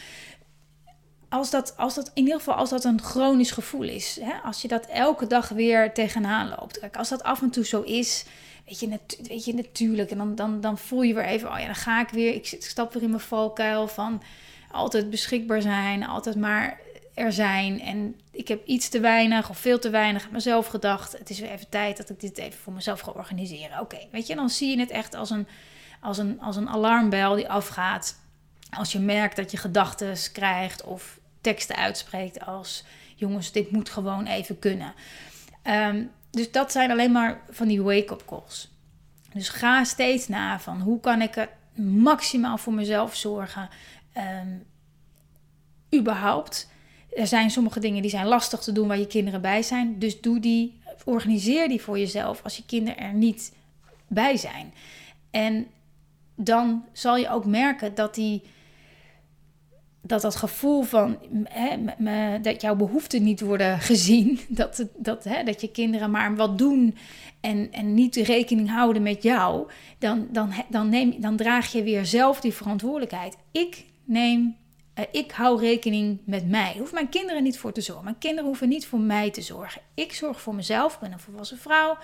als 1.29 1.49
dat, 1.49 1.77
als 1.77 1.95
dat 1.95 2.11
in 2.13 2.23
ieder 2.23 2.37
geval 2.37 2.53
als 2.53 2.69
dat 2.69 2.83
een 2.83 3.01
chronisch 3.01 3.51
gevoel 3.51 3.83
is. 3.83 4.19
Hè? 4.21 4.33
Als 4.43 4.61
je 4.61 4.67
dat 4.67 4.85
elke 4.85 5.27
dag 5.27 5.49
weer 5.49 5.93
tegenaan 5.93 6.49
loopt. 6.59 6.79
Kijk, 6.79 6.97
als 6.97 7.09
dat 7.09 7.23
af 7.23 7.41
en 7.41 7.49
toe 7.49 7.65
zo 7.65 7.81
is, 7.81 8.25
weet 8.65 8.79
je, 8.79 8.99
weet 9.27 9.45
je 9.45 9.53
natuurlijk. 9.53 10.11
En 10.11 10.17
dan, 10.17 10.35
dan, 10.35 10.61
dan 10.61 10.77
voel 10.77 11.01
je 11.01 11.13
weer 11.13 11.25
even, 11.25 11.51
oh 11.51 11.59
ja, 11.59 11.65
dan 11.65 11.75
ga 11.75 12.01
ik 12.01 12.09
weer. 12.09 12.33
Ik, 12.33 12.55
stap 12.59 12.93
weer 12.93 13.03
in 13.03 13.09
mijn 13.09 13.21
valkuil 13.21 13.87
van 13.87 14.21
altijd 14.71 15.09
beschikbaar 15.09 15.61
zijn, 15.61 16.07
altijd 16.07 16.35
maar 16.35 16.79
er 17.13 17.33
zijn. 17.33 17.81
En 17.81 18.19
ik 18.31 18.47
heb 18.47 18.65
iets 18.65 18.89
te 18.89 18.99
weinig 18.99 19.49
of 19.49 19.57
veel 19.57 19.79
te 19.79 19.89
weinig 19.89 20.31
mezelf 20.31 20.67
gedacht. 20.67 21.17
Het 21.17 21.29
is 21.29 21.39
weer 21.39 21.51
even 21.51 21.69
tijd 21.69 21.97
dat 21.97 22.09
ik 22.09 22.19
dit 22.19 22.37
even 22.37 22.59
voor 22.59 22.73
mezelf 22.73 22.99
ga 22.99 23.11
organiseren. 23.11 23.79
Oké, 23.79 23.97
weet 24.11 24.27
je, 24.27 24.35
dan 24.35 24.49
zie 24.49 24.69
je 24.69 24.79
het 24.79 24.89
echt 24.89 25.15
als 25.15 25.29
een, 25.29 25.47
als, 26.01 26.17
een, 26.17 26.41
als 26.41 26.55
een 26.55 26.69
alarmbel 26.69 27.35
die 27.35 27.49
afgaat. 27.49 28.19
Als 28.69 28.91
je 28.91 28.99
merkt 28.99 29.35
dat 29.35 29.51
je 29.51 29.57
gedachten 29.57 30.15
krijgt 30.31 30.83
of 30.83 31.16
teksten 31.47 31.75
uitspreekt 31.75 32.45
als... 32.45 32.83
jongens, 33.15 33.51
dit 33.51 33.71
moet 33.71 33.89
gewoon 33.89 34.25
even 34.25 34.59
kunnen. 34.59 34.93
Ehm, 35.61 36.03
dus 36.31 36.51
dat 36.51 36.71
zijn 36.71 36.91
alleen 36.91 37.11
maar 37.11 37.41
van 37.49 37.67
die 37.67 37.81
wake-up 37.81 38.23
calls. 38.25 38.71
Dus 39.33 39.49
ga 39.49 39.83
steeds 39.83 40.27
na 40.27 40.59
van 40.59 40.81
hoe 40.81 40.99
kan 40.99 41.21
ik 41.21 41.35
er 41.35 41.49
maximaal 41.83 42.57
voor 42.57 42.73
mezelf 42.73 43.15
zorgen. 43.15 43.69
Um, 44.41 44.65
überhaupt. 45.99 46.69
Er 47.15 47.27
zijn 47.27 47.51
sommige 47.51 47.79
dingen 47.79 48.01
die 48.01 48.11
zijn 48.11 48.27
lastig 48.27 48.59
te 48.59 48.71
doen 48.71 48.87
waar 48.87 48.99
je 48.99 49.07
kinderen 49.07 49.41
bij 49.41 49.61
zijn. 49.61 49.99
Dus 49.99 50.21
doe 50.21 50.39
die, 50.39 50.79
organiseer 51.05 51.67
die 51.67 51.81
voor 51.81 51.99
jezelf 51.99 52.43
als 52.43 52.57
je 52.57 52.65
kinderen 52.65 52.99
er 52.99 53.13
niet 53.13 53.53
bij 54.07 54.37
zijn. 54.37 54.73
En 55.31 55.67
dan 56.35 56.85
zal 56.91 57.17
je 57.17 57.29
ook 57.29 57.45
merken 57.45 57.95
dat 57.95 58.15
die 58.15 58.41
dat 60.07 60.21
dat 60.21 60.35
gevoel 60.35 60.83
van 60.83 61.17
hè, 61.43 62.39
dat 62.41 62.61
jouw 62.61 62.75
behoeften 62.75 63.23
niet 63.23 63.41
worden 63.41 63.79
gezien, 63.79 64.39
dat, 64.47 64.85
dat, 64.95 65.23
hè, 65.23 65.43
dat 65.43 65.61
je 65.61 65.71
kinderen 65.71 66.11
maar 66.11 66.35
wat 66.35 66.57
doen 66.57 66.95
en, 67.39 67.71
en 67.71 67.93
niet 67.93 68.15
rekening 68.15 68.69
houden 68.69 69.01
met 69.01 69.23
jou, 69.23 69.69
dan, 69.97 70.27
dan, 70.31 70.53
dan, 70.69 70.89
neem, 70.89 71.21
dan 71.21 71.35
draag 71.35 71.71
je 71.71 71.83
weer 71.83 72.05
zelf 72.05 72.39
die 72.39 72.53
verantwoordelijkheid. 72.53 73.37
Ik 73.51 73.85
neem, 74.03 74.55
uh, 74.99 75.05
ik 75.11 75.31
hou 75.31 75.59
rekening 75.59 76.19
met 76.25 76.49
mij. 76.49 76.75
Hoef 76.77 76.93
mijn 76.93 77.09
kinderen 77.09 77.43
niet 77.43 77.57
voor 77.57 77.71
te 77.71 77.81
zorgen. 77.81 78.03
Mijn 78.03 78.17
kinderen 78.17 78.45
hoeven 78.45 78.69
niet 78.69 78.85
voor 78.85 78.99
mij 78.99 79.31
te 79.31 79.41
zorgen. 79.41 79.81
Ik 79.93 80.13
zorg 80.13 80.41
voor 80.41 80.55
mezelf, 80.55 80.93
ik 80.93 80.99
ben 80.99 81.11
een 81.11 81.19
volwassen 81.19 81.57
vrouw. 81.57 81.97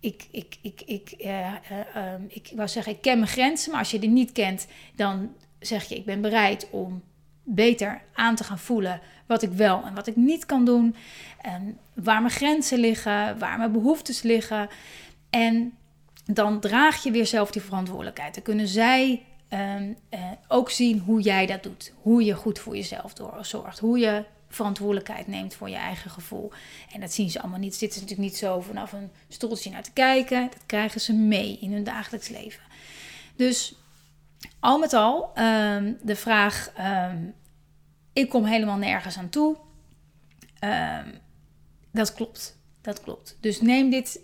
Ik, 0.00 0.26
ik, 0.30 0.56
ik, 0.62 0.82
ik, 0.86 1.14
uh, 1.18 1.52
uh, 1.96 2.12
ik 2.28 2.50
wou 2.54 2.68
zeggen, 2.68 2.92
ik 2.92 3.00
ken 3.00 3.18
mijn 3.18 3.30
grenzen, 3.30 3.70
maar 3.70 3.80
als 3.80 3.90
je 3.90 3.98
die 3.98 4.10
niet 4.10 4.32
kent, 4.32 4.66
dan 4.94 5.32
zeg 5.58 5.84
je, 5.84 5.94
ik 5.94 6.04
ben 6.04 6.20
bereid 6.20 6.68
om 6.70 7.02
beter 7.44 8.02
aan 8.14 8.34
te 8.34 8.44
gaan 8.44 8.58
voelen 8.58 9.00
wat 9.26 9.42
ik 9.42 9.52
wel 9.52 9.84
en 9.84 9.94
wat 9.94 10.06
ik 10.06 10.16
niet 10.16 10.46
kan 10.46 10.64
doen. 10.64 10.96
En 11.40 11.78
waar 11.94 12.20
mijn 12.20 12.34
grenzen 12.34 12.78
liggen, 12.78 13.38
waar 13.38 13.58
mijn 13.58 13.72
behoeftes 13.72 14.22
liggen. 14.22 14.68
En 15.30 15.74
dan 16.24 16.60
draag 16.60 17.02
je 17.02 17.10
weer 17.10 17.26
zelf 17.26 17.50
die 17.50 17.62
verantwoordelijkheid. 17.62 18.34
Dan 18.34 18.42
kunnen 18.42 18.68
zij 18.68 19.22
ehm, 19.48 19.92
eh, 20.08 20.20
ook 20.48 20.70
zien 20.70 20.98
hoe 20.98 21.20
jij 21.20 21.46
dat 21.46 21.62
doet. 21.62 21.92
Hoe 22.02 22.24
je 22.24 22.34
goed 22.34 22.58
voor 22.58 22.76
jezelf 22.76 23.12
zorgt. 23.40 23.78
Hoe 23.78 23.98
je 23.98 24.24
verantwoordelijkheid 24.48 25.26
neemt 25.26 25.54
voor 25.54 25.68
je 25.68 25.76
eigen 25.76 26.10
gevoel. 26.10 26.52
En 26.92 27.00
dat 27.00 27.12
zien 27.12 27.30
ze 27.30 27.40
allemaal 27.40 27.58
niet. 27.58 27.74
Zitten 27.74 27.98
ze 27.98 28.04
natuurlijk 28.04 28.30
niet 28.30 28.38
zo 28.38 28.60
vanaf 28.60 28.92
een 28.92 29.10
stoeltje 29.28 29.70
naar 29.70 29.82
te 29.82 29.92
kijken. 29.92 30.42
Dat 30.50 30.66
krijgen 30.66 31.00
ze 31.00 31.12
mee 31.12 31.58
in 31.60 31.72
hun 31.72 31.84
dagelijks 31.84 32.28
leven. 32.28 32.62
Dus 33.36 33.74
al 34.60 34.78
met 34.78 34.92
al, 34.92 35.30
ehm, 35.34 35.92
de 36.02 36.16
vraag: 36.16 36.70
ehm, 36.76 37.18
ik 38.12 38.28
kom 38.28 38.44
helemaal 38.44 38.76
nergens 38.76 39.18
aan 39.18 39.28
toe. 39.28 39.56
Ehm, 40.58 41.08
dat 41.92 42.14
klopt. 42.14 42.58
Dat 42.80 43.00
klopt. 43.00 43.36
Dus 43.40 43.60
neem 43.60 43.90
dit, 43.90 44.20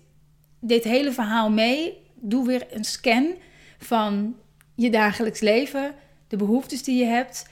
dit 0.60 0.84
hele 0.84 1.12
verhaal 1.12 1.50
mee. 1.50 2.08
Doe 2.14 2.46
weer 2.46 2.66
een 2.70 2.84
scan 2.84 3.34
van 3.78 4.36
je 4.74 4.90
dagelijks 4.90 5.40
leven, 5.40 5.94
de 6.28 6.36
behoeftes 6.36 6.82
die 6.82 6.98
je 6.98 7.04
hebt. 7.04 7.48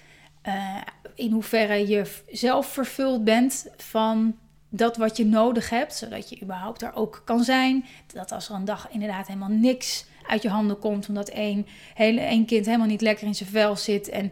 Uh, 0.46 0.80
in 1.14 1.32
hoeverre 1.32 1.88
je 1.88 2.22
zelf 2.30 2.66
vervuld 2.66 3.24
bent 3.24 3.66
van 3.76 4.36
dat 4.68 4.96
wat 4.96 5.16
je 5.16 5.26
nodig 5.26 5.70
hebt, 5.70 5.94
zodat 5.94 6.28
je 6.28 6.42
überhaupt 6.42 6.82
er 6.82 6.94
ook 6.94 7.22
kan 7.24 7.44
zijn. 7.44 7.84
Dat 8.06 8.32
als 8.32 8.48
er 8.48 8.54
een 8.54 8.64
dag 8.64 8.90
inderdaad 8.90 9.26
helemaal 9.26 9.48
niks 9.48 10.06
uit 10.28 10.42
je 10.42 10.48
handen 10.48 10.78
komt. 10.78 11.08
Omdat 11.08 11.28
één, 11.28 11.66
hele, 11.94 12.20
één 12.20 12.44
kind 12.44 12.66
helemaal 12.66 12.86
niet 12.86 13.00
lekker 13.00 13.26
in 13.26 13.34
zijn 13.34 13.48
vel 13.48 13.76
zit. 13.76 14.08
En 14.08 14.24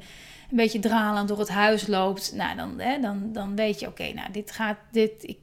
een 0.50 0.56
beetje 0.56 0.78
dralend 0.78 1.28
door 1.28 1.38
het 1.38 1.48
huis 1.48 1.86
loopt. 1.86 2.32
Nou, 2.34 2.56
dan, 2.56 2.80
hè, 2.80 3.00
dan, 3.00 3.32
dan 3.32 3.56
weet 3.56 3.80
je, 3.80 3.86
oké, 3.86 4.12
nou, 4.12 4.32
dit 4.32 4.50
gaat, 4.50 4.78
dit, 4.90 5.12
ik, 5.20 5.38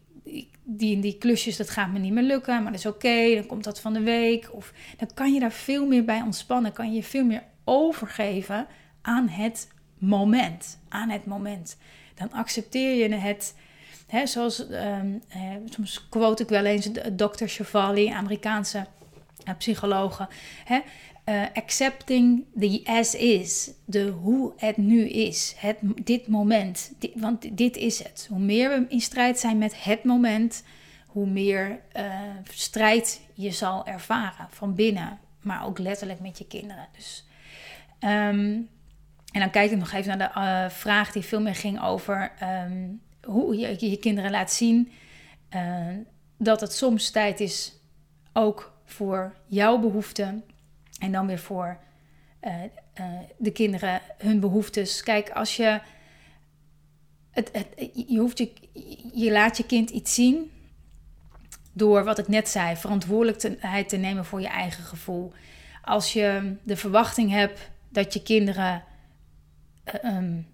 die 0.63 0.95
en 0.95 1.01
die 1.01 1.17
klusjes, 1.17 1.57
dat 1.57 1.69
gaat 1.69 1.91
me 1.91 1.99
niet 1.99 2.13
meer 2.13 2.23
lukken. 2.23 2.63
Maar 2.63 2.71
dat 2.71 2.79
is 2.79 2.85
oké, 2.85 3.35
dan 3.35 3.45
komt 3.45 3.63
dat 3.63 3.79
van 3.79 3.93
de 3.93 4.01
week. 4.01 4.49
Of 4.51 4.73
dan 4.97 5.09
kan 5.13 5.33
je 5.33 5.39
daar 5.39 5.51
veel 5.51 5.87
meer 5.87 6.05
bij 6.05 6.21
ontspannen. 6.21 6.73
Kan 6.73 6.93
je 6.93 7.03
veel 7.03 7.25
meer 7.25 7.43
overgeven 7.63 8.67
aan 9.01 9.27
het 9.27 9.71
moment. 9.97 10.79
Aan 10.89 11.09
het 11.09 11.25
moment. 11.25 11.77
Dan 12.15 12.31
accepteer 12.31 12.95
je 12.95 13.15
het. 13.15 13.55
Hè, 14.07 14.27
zoals, 14.27 14.59
um, 14.69 15.21
soms 15.69 16.09
quote 16.09 16.43
ik 16.43 16.49
wel 16.49 16.65
eens 16.65 16.89
Dr. 17.15 17.45
Chevali, 17.45 18.07
Amerikaanse 18.07 18.85
psychologen. 19.57 20.27
Hè? 20.63 20.79
Uh, 21.29 21.43
accepting 21.53 22.45
the 22.59 22.81
as 22.85 23.15
is, 23.15 23.71
de 23.85 24.07
hoe 24.07 24.53
het 24.57 24.77
nu 24.77 25.09
is, 25.09 25.55
het, 25.57 25.77
dit 26.03 26.27
moment, 26.27 26.91
want 27.15 27.57
dit 27.57 27.77
is 27.77 28.03
het. 28.03 28.27
Hoe 28.29 28.39
meer 28.39 28.69
we 28.69 28.85
in 28.89 29.01
strijd 29.01 29.39
zijn 29.39 29.57
met 29.57 29.83
het 29.83 30.03
moment, 30.03 30.63
hoe 31.07 31.27
meer 31.27 31.79
uh, 31.97 32.19
strijd 32.43 33.21
je 33.33 33.51
zal 33.51 33.85
ervaren 33.85 34.47
van 34.49 34.75
binnen, 34.75 35.19
maar 35.41 35.65
ook 35.65 35.79
letterlijk 35.79 36.19
met 36.19 36.37
je 36.37 36.47
kinderen. 36.47 36.87
Dus, 36.95 37.25
um, 37.99 38.69
en 39.31 39.39
dan 39.39 39.49
kijk 39.49 39.71
ik 39.71 39.77
nog 39.77 39.91
even 39.91 40.17
naar 40.17 40.33
de 40.33 40.69
vraag 40.75 41.11
die 41.11 41.23
veel 41.23 41.41
meer 41.41 41.55
ging 41.55 41.83
over 41.83 42.31
um, 42.43 43.01
hoe 43.21 43.57
je 43.57 43.89
je 43.89 43.97
kinderen 43.97 44.31
laat 44.31 44.51
zien 44.51 44.91
dat 46.37 46.61
het 46.61 46.73
soms 46.73 47.11
tijd 47.11 47.39
is 47.39 47.73
ook 48.33 48.72
voor 48.93 49.33
jouw 49.45 49.79
behoeften 49.79 50.43
en 50.99 51.11
dan 51.11 51.27
weer 51.27 51.39
voor 51.39 51.77
uh, 52.41 52.53
uh, 52.99 53.05
de 53.37 53.51
kinderen 53.51 54.01
hun 54.17 54.39
behoeftes. 54.39 55.03
Kijk, 55.03 55.29
als 55.29 55.55
je 55.55 55.79
het, 57.31 57.49
het, 57.51 57.67
je, 58.07 58.19
hoeft 58.19 58.37
je, 58.37 58.51
je 59.13 59.31
laat 59.31 59.57
je 59.57 59.65
kind 59.65 59.89
iets 59.89 60.13
zien 60.13 60.51
door 61.73 62.03
wat 62.03 62.17
ik 62.17 62.27
net 62.27 62.49
zei, 62.49 62.75
verantwoordelijkheid 62.75 63.89
te 63.89 63.97
nemen 63.97 64.25
voor 64.25 64.41
je 64.41 64.47
eigen 64.47 64.83
gevoel. 64.83 65.33
Als 65.81 66.13
je 66.13 66.55
de 66.63 66.77
verwachting 66.77 67.31
hebt 67.31 67.71
dat 67.89 68.13
je 68.13 68.23
kinderen. 68.23 68.83
Uh, 70.03 70.15
um, 70.15 70.47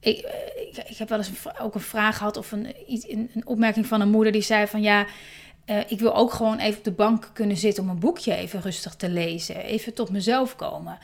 ik, 0.00 0.18
ik, 0.88 0.96
heb 0.96 1.08
wel 1.08 1.18
eens 1.18 1.28
een, 1.28 1.58
ook 1.58 1.74
een 1.74 1.80
vraag 1.80 2.16
gehad 2.16 2.36
of 2.36 2.52
een, 2.52 2.74
een 3.34 3.46
opmerking 3.46 3.86
van 3.86 4.00
een 4.00 4.10
moeder 4.10 4.32
die 4.32 4.42
zei 4.42 4.66
van 4.66 4.82
ja, 4.82 5.06
uh, 5.70 5.78
ik 5.86 6.00
wil 6.00 6.14
ook 6.14 6.32
gewoon 6.32 6.58
even 6.58 6.78
op 6.78 6.84
de 6.84 6.92
bank 6.92 7.30
kunnen 7.32 7.56
zitten 7.56 7.82
om 7.82 7.88
een 7.88 7.98
boekje 7.98 8.34
even 8.34 8.60
rustig 8.60 8.94
te 8.94 9.08
lezen. 9.08 9.56
Even 9.56 9.94
tot 9.94 10.10
mezelf 10.10 10.56
komen. 10.56 10.98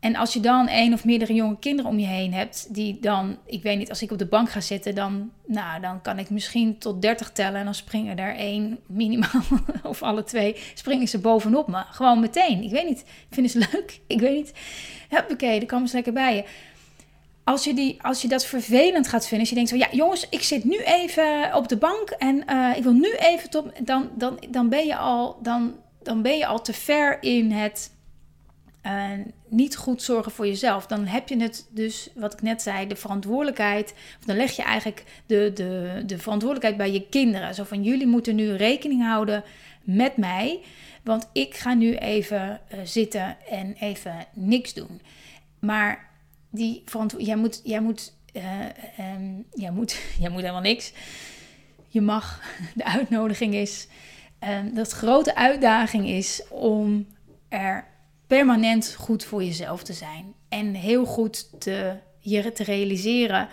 En 0.00 0.16
als 0.16 0.32
je 0.32 0.40
dan 0.40 0.68
één 0.68 0.92
of 0.92 1.04
meerdere 1.04 1.34
jonge 1.34 1.58
kinderen 1.58 1.90
om 1.90 1.98
je 1.98 2.06
heen 2.06 2.32
hebt, 2.32 2.74
die 2.74 2.98
dan, 3.00 3.38
ik 3.46 3.62
weet 3.62 3.78
niet, 3.78 3.88
als 3.88 4.02
ik 4.02 4.10
op 4.10 4.18
de 4.18 4.26
bank 4.26 4.50
ga 4.50 4.60
zitten, 4.60 4.94
dan, 4.94 5.30
nou, 5.46 5.80
dan 5.80 6.00
kan 6.02 6.18
ik 6.18 6.30
misschien 6.30 6.78
tot 6.78 7.02
30 7.02 7.30
tellen 7.30 7.58
en 7.58 7.64
dan 7.64 7.74
springen 7.74 8.18
er 8.18 8.36
één 8.36 8.78
minimaal, 8.86 9.42
of 9.82 10.02
alle 10.02 10.24
twee, 10.24 10.56
springen 10.74 11.08
ze 11.08 11.18
bovenop 11.18 11.68
me. 11.68 11.82
Gewoon 11.90 12.20
meteen. 12.20 12.62
Ik 12.62 12.70
weet 12.70 12.88
niet, 12.88 13.04
vinden 13.30 13.52
ze 13.52 13.58
leuk? 13.58 14.00
Ik 14.06 14.20
weet 14.20 14.34
niet. 14.34 14.52
Oké, 15.30 15.58
dan 15.58 15.66
komen 15.66 15.88
ze 15.88 15.94
lekker 15.94 16.12
bij 16.12 16.36
je 16.36 16.44
als 17.44 17.64
je, 17.64 17.74
die, 17.74 18.02
als 18.02 18.22
je 18.22 18.28
dat 18.28 18.46
vervelend 18.46 19.08
gaat 19.08 19.26
vinden, 19.26 19.38
als 19.40 19.48
je 19.48 19.54
denkt 19.54 19.70
van 19.70 19.78
ja 19.78 19.88
jongens, 19.90 20.26
ik 20.28 20.42
zit 20.42 20.64
nu 20.64 20.78
even 20.78 21.54
op 21.54 21.68
de 21.68 21.76
bank 21.76 22.10
en 22.10 22.44
uh, 22.50 22.76
ik 22.76 22.82
wil 22.82 22.92
nu 22.92 23.12
even 23.12 23.50
top, 23.50 23.72
dan, 23.82 24.10
dan, 24.16 24.38
dan, 24.50 24.68
ben 24.68 24.86
je 24.86 24.96
al, 24.96 25.38
dan, 25.42 25.74
dan 26.02 26.22
ben 26.22 26.36
je 26.36 26.46
al 26.46 26.62
te 26.62 26.72
ver 26.72 27.22
in 27.22 27.50
het 27.50 27.90
uh, 28.86 29.10
niet 29.48 29.76
goed 29.76 30.02
zorgen 30.02 30.32
voor 30.32 30.46
jezelf. 30.46 30.86
Dan 30.86 31.06
heb 31.06 31.28
je 31.28 31.36
het 31.36 31.66
dus, 31.70 32.08
wat 32.14 32.32
ik 32.32 32.42
net 32.42 32.62
zei, 32.62 32.86
de 32.86 32.96
verantwoordelijkheid, 32.96 33.94
of 34.18 34.24
dan 34.24 34.36
leg 34.36 34.56
je 34.56 34.62
eigenlijk 34.62 35.04
de, 35.26 35.50
de, 35.54 36.02
de 36.06 36.18
verantwoordelijkheid 36.18 36.76
bij 36.76 36.92
je 36.92 37.08
kinderen. 37.08 37.54
Zo 37.54 37.64
van 37.64 37.82
jullie 37.82 38.06
moeten 38.06 38.34
nu 38.34 38.52
rekening 38.52 39.02
houden 39.02 39.44
met 39.82 40.16
mij, 40.16 40.60
want 41.04 41.28
ik 41.32 41.54
ga 41.54 41.74
nu 41.74 41.96
even 41.96 42.60
uh, 42.74 42.80
zitten 42.84 43.36
en 43.48 43.74
even 43.78 44.26
niks 44.34 44.74
doen. 44.74 45.00
Maar 45.58 46.09
die 46.50 46.84
jij 47.18 47.36
moet, 47.36 47.60
jij 47.64 47.80
moet, 47.80 48.12
uh, 48.32 48.64
um, 49.14 49.46
jij 49.54 49.70
moet, 49.70 50.00
jij 50.20 50.30
moet 50.30 50.40
helemaal 50.40 50.60
niks. 50.60 50.92
Je 51.88 52.00
mag, 52.00 52.42
de 52.74 52.84
uitnodiging 52.84 53.54
is, 53.54 53.88
um, 54.48 54.74
dat 54.74 54.90
grote 54.90 55.34
uitdaging 55.34 56.08
is 56.08 56.42
om 56.48 57.06
er 57.48 57.86
permanent 58.26 58.94
goed 58.94 59.24
voor 59.24 59.44
jezelf 59.44 59.82
te 59.82 59.92
zijn. 59.92 60.34
En 60.48 60.74
heel 60.74 61.04
goed 61.04 61.60
te 61.60 61.96
je 62.20 62.52
te 62.52 62.64
realiseren 62.64 63.48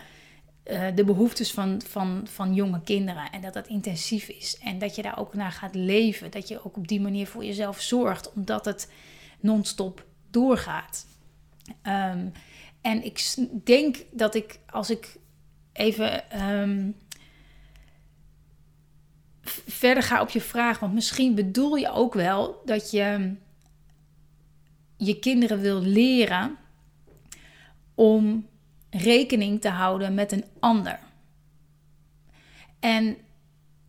uh, 0.66 0.86
de 0.96 1.04
behoeftes 1.04 1.52
van, 1.52 1.82
van, 1.88 2.28
van 2.30 2.54
jonge 2.54 2.82
kinderen. 2.84 3.32
En 3.32 3.42
dat 3.42 3.54
dat 3.54 3.68
intensief 3.68 4.28
is. 4.28 4.58
En 4.58 4.80
dat 4.80 4.96
je 4.96 5.02
daar 5.02 5.20
ook 5.20 5.34
naar 5.34 5.52
gaat 5.52 5.76
leven. 5.76 6.32
Dat 6.32 6.48
je 6.48 6.66
ook 6.66 6.78
op 6.78 6.88
die 6.88 7.02
manier 7.02 7.28
voor 7.28 7.46
jezelf 7.46 7.82
zorgt, 7.82 8.34
omdat 8.34 8.66
het 8.66 8.92
non-stop 9.40 10.06
doorgaat. 10.32 11.06
Um, 11.84 12.32
en 12.82 13.04
ik 13.04 13.36
denk 13.64 13.98
dat 14.12 14.36
ik, 14.36 14.60
als 14.70 14.90
ik 14.90 15.18
even 15.74 16.42
um, 16.50 16.96
verder 19.66 20.04
ga 20.04 20.22
op 20.22 20.30
je 20.30 20.42
vraag, 20.42 20.80
want 20.80 20.94
misschien 20.94 21.36
bedoel 21.36 21.76
je 21.76 21.92
ook 21.92 22.14
wel 22.14 22.62
dat 22.66 22.92
je 22.92 23.36
je 24.98 25.20
kinderen 25.20 25.60
wil 25.60 25.82
leren 25.82 26.58
om 27.96 28.48
rekening 28.90 29.62
te 29.62 29.70
houden 29.70 30.14
met 30.14 30.32
een 30.32 30.46
ander. 30.60 31.00
En 32.80 33.18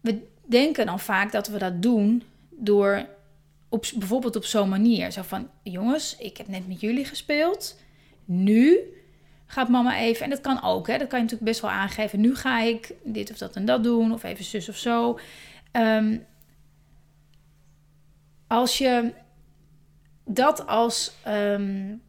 we 0.00 0.26
denken 0.47 0.87
dan 0.87 1.00
vaak 1.00 1.33
dat 1.33 1.49
we 1.49 1.59
dat 1.59 1.83
doen 1.83 2.23
door 2.50 3.07
op, 3.68 3.87
bijvoorbeeld 3.97 4.37
op 4.37 4.45
zo'n 4.45 4.68
manier. 4.68 5.12
Zo 5.12 5.23
van, 5.23 5.50
jongens, 5.62 6.16
ik 6.16 6.37
heb 6.37 6.49
net 6.49 6.68
met 6.68 6.80
jullie 6.80 7.04
gespeeld. 7.04 7.76
Nu 8.30 8.78
gaat 9.47 9.68
mama 9.68 9.99
even, 9.99 10.25
en 10.25 10.30
dat 10.30 10.40
kan 10.40 10.62
ook, 10.62 10.87
hè, 10.87 10.99
dat 10.99 11.08
kan 11.08 11.18
je 11.18 11.25
natuurlijk 11.25 11.50
best 11.50 11.61
wel 11.61 11.70
aangeven. 11.70 12.20
Nu 12.20 12.37
ga 12.37 12.61
ik 12.61 12.94
dit 13.04 13.30
of 13.30 13.38
dat 13.38 13.56
en 13.56 13.64
dat 13.64 13.82
doen, 13.82 14.12
of 14.12 14.23
even 14.23 14.44
zus 14.44 14.68
of 14.68 14.76
zo. 14.76 15.18
Um, 15.73 16.25
als 18.47 18.78
je 18.78 19.12
dat 20.25 20.66
als 20.66 21.12
um, 21.28 22.02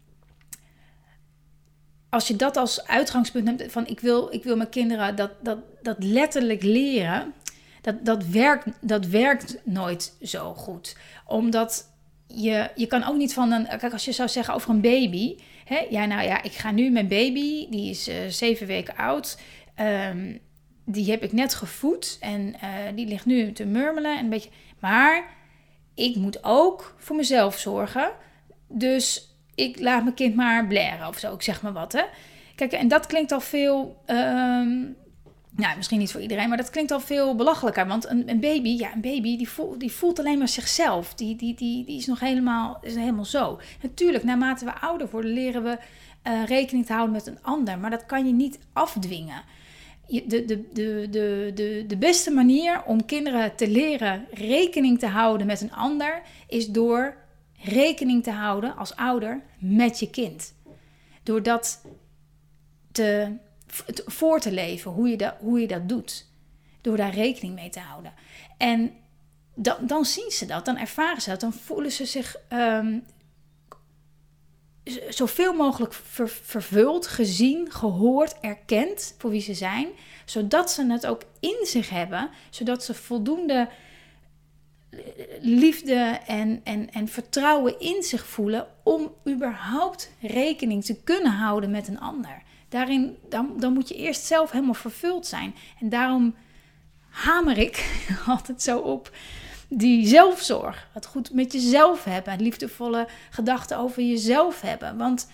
als 2.10 2.28
je 2.28 2.36
dat 2.36 2.58
als 2.58 2.88
uitgangspunt 2.88 3.46
neemt 3.46 3.72
van 3.72 3.88
ik 3.88 4.00
wil, 4.00 4.34
ik 4.34 4.44
wil 4.44 4.56
mijn 4.56 4.70
kinderen 4.70 5.16
dat, 5.16 5.32
dat, 5.42 5.58
dat 5.82 5.96
letterlijk 6.00 6.64
leren, 6.64 7.34
dat, 7.82 8.06
dat, 8.06 8.26
werkt, 8.26 8.68
dat 8.82 9.06
werkt 9.06 9.58
nooit 9.64 10.16
zo 10.22 10.54
goed. 10.54 10.98
Omdat 11.26 11.90
je, 12.28 12.70
je 12.76 12.88
kan 12.88 13.04
ook 13.04 13.18
niet 13.18 13.34
van 13.34 13.52
een, 13.52 13.68
kijk 13.68 13.94
als 13.94 14.06
je 14.06 14.12
zou 14.12 14.30
zeggen 14.30 14.54
over 14.54 14.70
een 14.70 14.82
baby, 14.82 15.38
hè, 15.70 15.86
ja 15.90 16.06
nou 16.06 16.24
ja, 16.24 16.44
ik 16.44 16.52
ga 16.52 16.72
nu 16.72 16.90
mijn 16.90 17.08
baby, 17.08 17.70
die 17.70 17.90
is 17.90 18.10
uh, 18.10 18.16
zeven 18.28 18.68
weken 18.68 18.96
oud, 18.96 19.40
um, 20.10 20.40
die 20.86 21.12
heb 21.12 21.24
ik 21.24 21.32
net 21.32 21.54
gevoed 21.54 22.18
en 22.20 22.56
uh, 22.64 22.70
die 22.96 23.08
ligt 23.08 23.26
nu 23.26 23.52
te 23.52 23.66
murmelen 23.66 24.18
en 24.18 24.24
een 24.24 24.30
beetje, 24.30 24.50
maar 24.80 25.38
ik 25.96 26.16
moet 26.16 26.44
ook 26.44 26.96
voor 26.98 27.16
mezelf 27.16 27.58
zorgen. 27.58 28.12
Dus 28.68 29.36
ik 29.56 29.80
laat 29.80 30.04
mijn 30.04 30.16
kind 30.16 30.36
maar 30.36 30.68
blaren 30.68 31.08
of 31.08 31.18
zo. 31.18 31.34
Ik 31.34 31.42
zeg 31.42 31.62
maar 31.62 31.74
wat, 31.74 31.92
hè. 31.92 32.04
Kijk, 32.56 32.72
en 32.72 32.88
dat 32.88 33.06
klinkt 33.06 33.32
al 33.32 33.42
veel... 33.42 34.04
Um, 34.06 34.96
nou, 35.60 35.78
misschien 35.78 36.00
niet 36.00 36.12
voor 36.12 36.22
iedereen, 36.22 36.48
maar 36.48 36.58
dat 36.58 36.70
klinkt 36.70 36.92
al 36.92 37.00
veel 37.00 37.36
belachelijker. 37.36 37.88
Want 37.88 38.10
een, 38.10 38.30
een 38.30 38.39
baby, 38.39 38.70
ja, 38.70 38.94
een 38.94 39.01
baby 39.01 39.38
die 39.38 39.50
voelt, 39.50 39.80
die 39.80 39.92
voelt 39.92 40.20
alleen 40.20 40.38
maar 40.38 40.48
zichzelf. 40.48 41.13
Die, 41.13 41.36
die, 41.36 41.56
die, 41.56 41.86
die 41.86 41.98
is 41.98 42.06
nog 42.06 42.20
helemaal, 42.20 42.78
is 42.82 42.96
helemaal 42.96 43.25
zo. 43.25 43.60
Natuurlijk, 43.82 44.24
naarmate 44.24 44.66
we 44.66 44.80
ouder 44.80 45.10
worden, 45.10 45.32
leren 45.32 45.63
we 45.63 45.78
uh, 46.28 46.46
rekening 46.46 46.86
te 46.86 46.94
houden 46.94 47.16
met 47.16 47.28
een 47.28 47.44
ander. 47.44 47.80
Maar 47.80 47.89
dat 47.89 48.06
kan 48.06 48.25
je 48.25 48.34
niet 48.34 48.60
afdwingen. 48.74 49.42
De, 50.08 50.25
de, 50.28 50.46
de, 50.46 51.08
de, 51.10 51.51
de, 51.56 51.84
de 51.88 51.98
beste 51.98 52.32
manier 52.32 52.84
om 52.84 53.06
kinderen 53.06 53.56
te 53.56 53.68
leren 53.68 54.25
rekening 54.32 55.00
te 55.00 55.08
houden 55.08 55.48
met 55.48 55.62
een 55.62 55.74
ander 55.74 56.22
is 56.48 56.68
door 56.68 57.16
rekening 57.63 58.24
te 58.24 58.32
houden 58.32 58.75
als 58.75 58.96
ouder 58.96 59.42
met 59.60 60.00
je 60.00 60.10
kind. 60.10 60.54
Door 61.24 61.43
dat 61.43 61.82
te, 62.91 63.38
voor 64.05 64.39
te 64.39 64.51
leven, 64.51 64.91
hoe 64.91 65.10
je, 65.10 65.17
dat, 65.17 65.36
hoe 65.39 65.60
je 65.60 65.67
dat 65.67 65.89
doet. 65.89 66.27
Door 66.82 66.97
daar 66.97 67.13
rekening 67.13 67.55
mee 67.55 67.69
te 67.69 67.79
houden. 67.79 68.13
En 68.58 68.91
dan, 69.55 69.77
dan 69.82 70.05
zien 70.05 70.32
ze 70.32 70.45
dat, 70.45 70.65
dan 70.65 70.77
ervaren 70.77 71.21
ze 71.21 71.29
dat, 71.29 71.39
dan 71.39 71.53
voelen 71.53 71.91
ze 71.91 72.05
zich 72.05 72.36
um, 72.53 73.03
zoveel 75.10 75.53
mogelijk 75.53 75.93
vervuld, 76.23 77.08
gezien, 77.08 77.71
gehoord, 77.71 78.39
erkend 78.41 79.15
voor 79.17 79.29
wie 79.29 79.41
ze 79.41 79.53
zijn. 79.53 79.88
Zodat 80.25 80.71
ze 80.71 80.91
het 80.91 81.05
ook 81.05 81.21
in 81.39 81.65
zich 81.65 81.89
hebben, 81.89 82.29
zodat 82.49 82.84
ze 82.84 82.93
voldoende 82.93 83.69
liefde 85.39 86.19
en, 86.27 86.62
en, 86.63 86.91
en 86.91 87.08
vertrouwen 87.08 87.79
in 87.79 88.03
zich 88.03 88.25
voelen 88.25 88.67
om 88.84 89.13
überhaupt 89.27 90.12
rekening 90.21 90.86
te 90.86 91.03
kunnen 91.03 91.32
houden 91.32 91.71
met 91.71 91.88
een 91.88 91.99
ander. 91.99 92.41
Daarin, 92.69 93.17
dan, 93.29 93.53
dan 93.58 93.73
moet 93.73 93.88
je 93.88 93.95
eerst 93.95 94.25
zelf 94.25 94.51
helemaal 94.51 94.73
vervuld 94.73 95.27
zijn. 95.27 95.55
En 95.79 95.89
daarom 95.89 96.36
hamer 97.10 97.58
ik 97.58 98.03
altijd 98.27 98.62
zo 98.62 98.79
op 98.79 99.12
die 99.67 100.08
zelfzorg. 100.08 100.89
Het 100.93 101.05
goed 101.05 101.34
met 101.34 101.53
jezelf 101.53 102.03
hebben. 102.03 102.41
Liefdevolle 102.41 103.08
gedachten 103.29 103.77
over 103.77 104.03
jezelf 104.03 104.62
hebben. 104.62 104.97
Want 104.97 105.29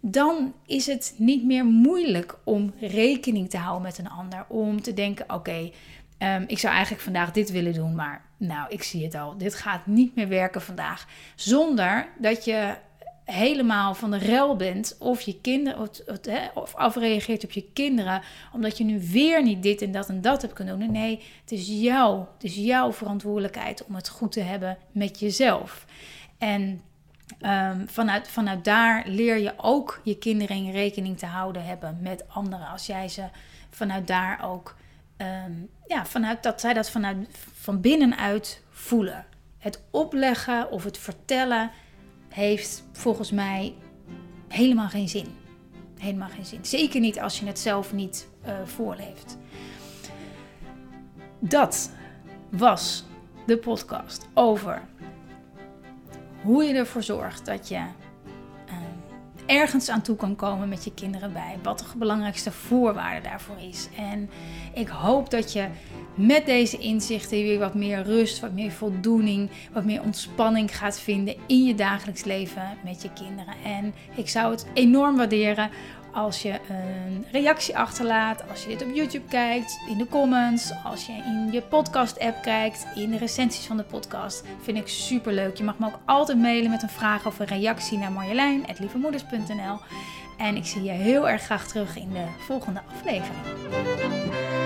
dan 0.00 0.54
is 0.66 0.86
het 0.86 1.14
niet 1.16 1.44
meer 1.44 1.64
moeilijk 1.64 2.38
om 2.44 2.74
rekening 2.80 3.50
te 3.50 3.58
houden 3.58 3.82
met 3.82 3.98
een 3.98 4.10
ander. 4.10 4.44
Om 4.48 4.82
te 4.82 4.94
denken: 4.94 5.34
oké, 5.34 5.70
Ehm, 6.20 6.44
ik 6.46 6.58
zou 6.58 6.72
eigenlijk 6.72 7.02
vandaag 7.02 7.30
dit 7.30 7.50
willen 7.50 7.72
doen, 7.72 7.94
maar 7.94 8.24
nou, 8.36 8.68
ik 8.68 8.82
zie 8.82 9.04
het 9.04 9.14
al. 9.14 9.36
Dit 9.36 9.54
gaat 9.54 9.86
niet 9.86 10.14
meer 10.14 10.28
werken 10.28 10.62
vandaag. 10.62 11.06
Zonder 11.34 12.08
dat 12.18 12.44
je 12.44 12.74
helemaal 13.32 13.94
van 13.94 14.10
de 14.10 14.16
rel 14.16 14.56
bent 14.56 14.96
of 14.98 15.20
je 15.20 15.40
kinderen 15.40 15.80
of, 15.80 15.90
of 16.54 16.74
afreageert 16.74 17.44
op 17.44 17.50
je 17.50 17.64
kinderen 17.72 18.22
omdat 18.52 18.78
je 18.78 18.84
nu 18.84 19.00
weer 19.10 19.42
niet 19.42 19.62
dit 19.62 19.82
en 19.82 19.92
dat 19.92 20.08
en 20.08 20.20
dat 20.20 20.42
hebt 20.42 20.54
kunnen 20.54 20.78
doen. 20.78 20.92
Nee, 20.92 21.22
het 21.40 21.52
is 21.52 21.66
jou, 21.66 22.24
het 22.34 22.44
is 22.44 22.54
jouw 22.54 22.92
verantwoordelijkheid 22.92 23.84
om 23.84 23.94
het 23.94 24.08
goed 24.08 24.32
te 24.32 24.40
hebben 24.40 24.78
met 24.92 25.20
jezelf. 25.20 25.84
En 26.38 26.82
um, 27.40 27.88
vanuit, 27.88 28.28
vanuit 28.28 28.64
daar 28.64 29.02
leer 29.06 29.38
je 29.38 29.52
ook 29.56 30.00
je 30.04 30.18
kinderen 30.18 30.56
in 30.56 30.70
rekening 30.70 31.18
te 31.18 31.26
houden 31.26 31.64
hebben 31.64 31.98
met 32.00 32.24
anderen. 32.28 32.68
Als 32.68 32.86
jij 32.86 33.08
ze 33.08 33.24
vanuit 33.70 34.06
daar 34.06 34.44
ook 34.44 34.74
Ehm, 35.20 35.52
ja, 35.86 36.06
vanuit 36.06 36.42
dat 36.42 36.60
zij 36.60 36.72
dat 36.72 36.90
vanuit 36.90 37.28
van 37.54 37.80
binnenuit 37.80 38.62
voelen. 38.70 39.26
Het 39.58 39.82
opleggen 39.90 40.70
of 40.70 40.84
het 40.84 40.98
vertellen 40.98 41.70
heeft 42.30 42.84
volgens 42.92 43.30
mij 43.30 43.74
helemaal 44.48 44.88
geen 44.88 45.08
zin. 45.08 45.26
Helemaal 45.98 46.28
geen 46.28 46.44
zin. 46.44 46.64
Zeker 46.64 47.00
niet 47.00 47.20
als 47.20 47.40
je 47.40 47.46
het 47.46 47.58
zelf 47.58 47.92
niet 47.92 48.28
uh, 48.46 48.52
voorleeft. 48.64 49.38
Dat 51.38 51.90
was 52.50 53.04
de 53.46 53.58
podcast 53.58 54.28
over 54.34 54.82
hoe 56.42 56.64
je 56.64 56.74
ervoor 56.74 57.02
zorgt 57.02 57.46
dat 57.46 57.68
je 57.68 57.82
ergens 59.50 59.88
aan 59.88 60.02
toe 60.02 60.16
kan 60.16 60.36
komen 60.36 60.68
met 60.68 60.84
je 60.84 60.94
kinderen 60.94 61.32
bij. 61.32 61.58
Wat 61.62 61.78
de 61.78 61.98
belangrijkste 61.98 62.52
voorwaarde 62.52 63.28
daarvoor 63.28 63.56
is. 63.68 63.88
En 63.96 64.30
ik 64.74 64.88
hoop 64.88 65.30
dat 65.30 65.52
je 65.52 65.68
met 66.14 66.46
deze 66.46 66.78
inzichten 66.78 67.42
weer 67.42 67.58
wat 67.58 67.74
meer 67.74 68.02
rust, 68.02 68.40
wat 68.40 68.52
meer 68.52 68.70
voldoening, 68.70 69.50
wat 69.72 69.84
meer 69.84 70.02
ontspanning 70.02 70.76
gaat 70.76 71.00
vinden 71.00 71.36
in 71.46 71.64
je 71.64 71.74
dagelijks 71.74 72.24
leven 72.24 72.62
met 72.84 73.02
je 73.02 73.12
kinderen. 73.12 73.54
En 73.64 73.94
ik 74.14 74.28
zou 74.28 74.50
het 74.50 74.66
enorm 74.74 75.16
waarderen 75.16 75.70
als 76.12 76.42
je 76.42 76.60
een 76.68 77.26
reactie 77.32 77.78
achterlaat, 77.78 78.42
als 78.50 78.62
je 78.62 78.68
dit 78.68 78.82
op 78.82 78.94
YouTube 78.94 79.28
kijkt, 79.28 79.80
in 79.88 79.98
de 79.98 80.06
comments, 80.06 80.72
als 80.84 81.06
je 81.06 81.12
in 81.12 81.52
je 81.52 81.62
podcast-app 81.62 82.42
kijkt, 82.42 82.86
in 82.94 83.10
de 83.10 83.18
recensies 83.18 83.66
van 83.66 83.76
de 83.76 83.82
podcast. 83.82 84.44
Vind 84.62 84.78
ik 84.78 84.88
super 84.88 85.32
leuk. 85.32 85.56
Je 85.56 85.64
mag 85.64 85.78
me 85.78 85.86
ook 85.86 85.98
altijd 86.04 86.38
mailen 86.38 86.70
met 86.70 86.82
een 86.82 86.88
vraag 86.88 87.26
of 87.26 87.38
een 87.38 87.46
reactie 87.46 87.98
naar 87.98 88.12
marjolein.lievemoeders.nl. 88.12 89.78
En 90.38 90.56
ik 90.56 90.66
zie 90.66 90.82
je 90.82 90.90
heel 90.90 91.28
erg 91.28 91.42
graag 91.42 91.68
terug 91.68 91.96
in 91.96 92.12
de 92.12 92.24
volgende 92.38 92.80
aflevering. 92.90 94.59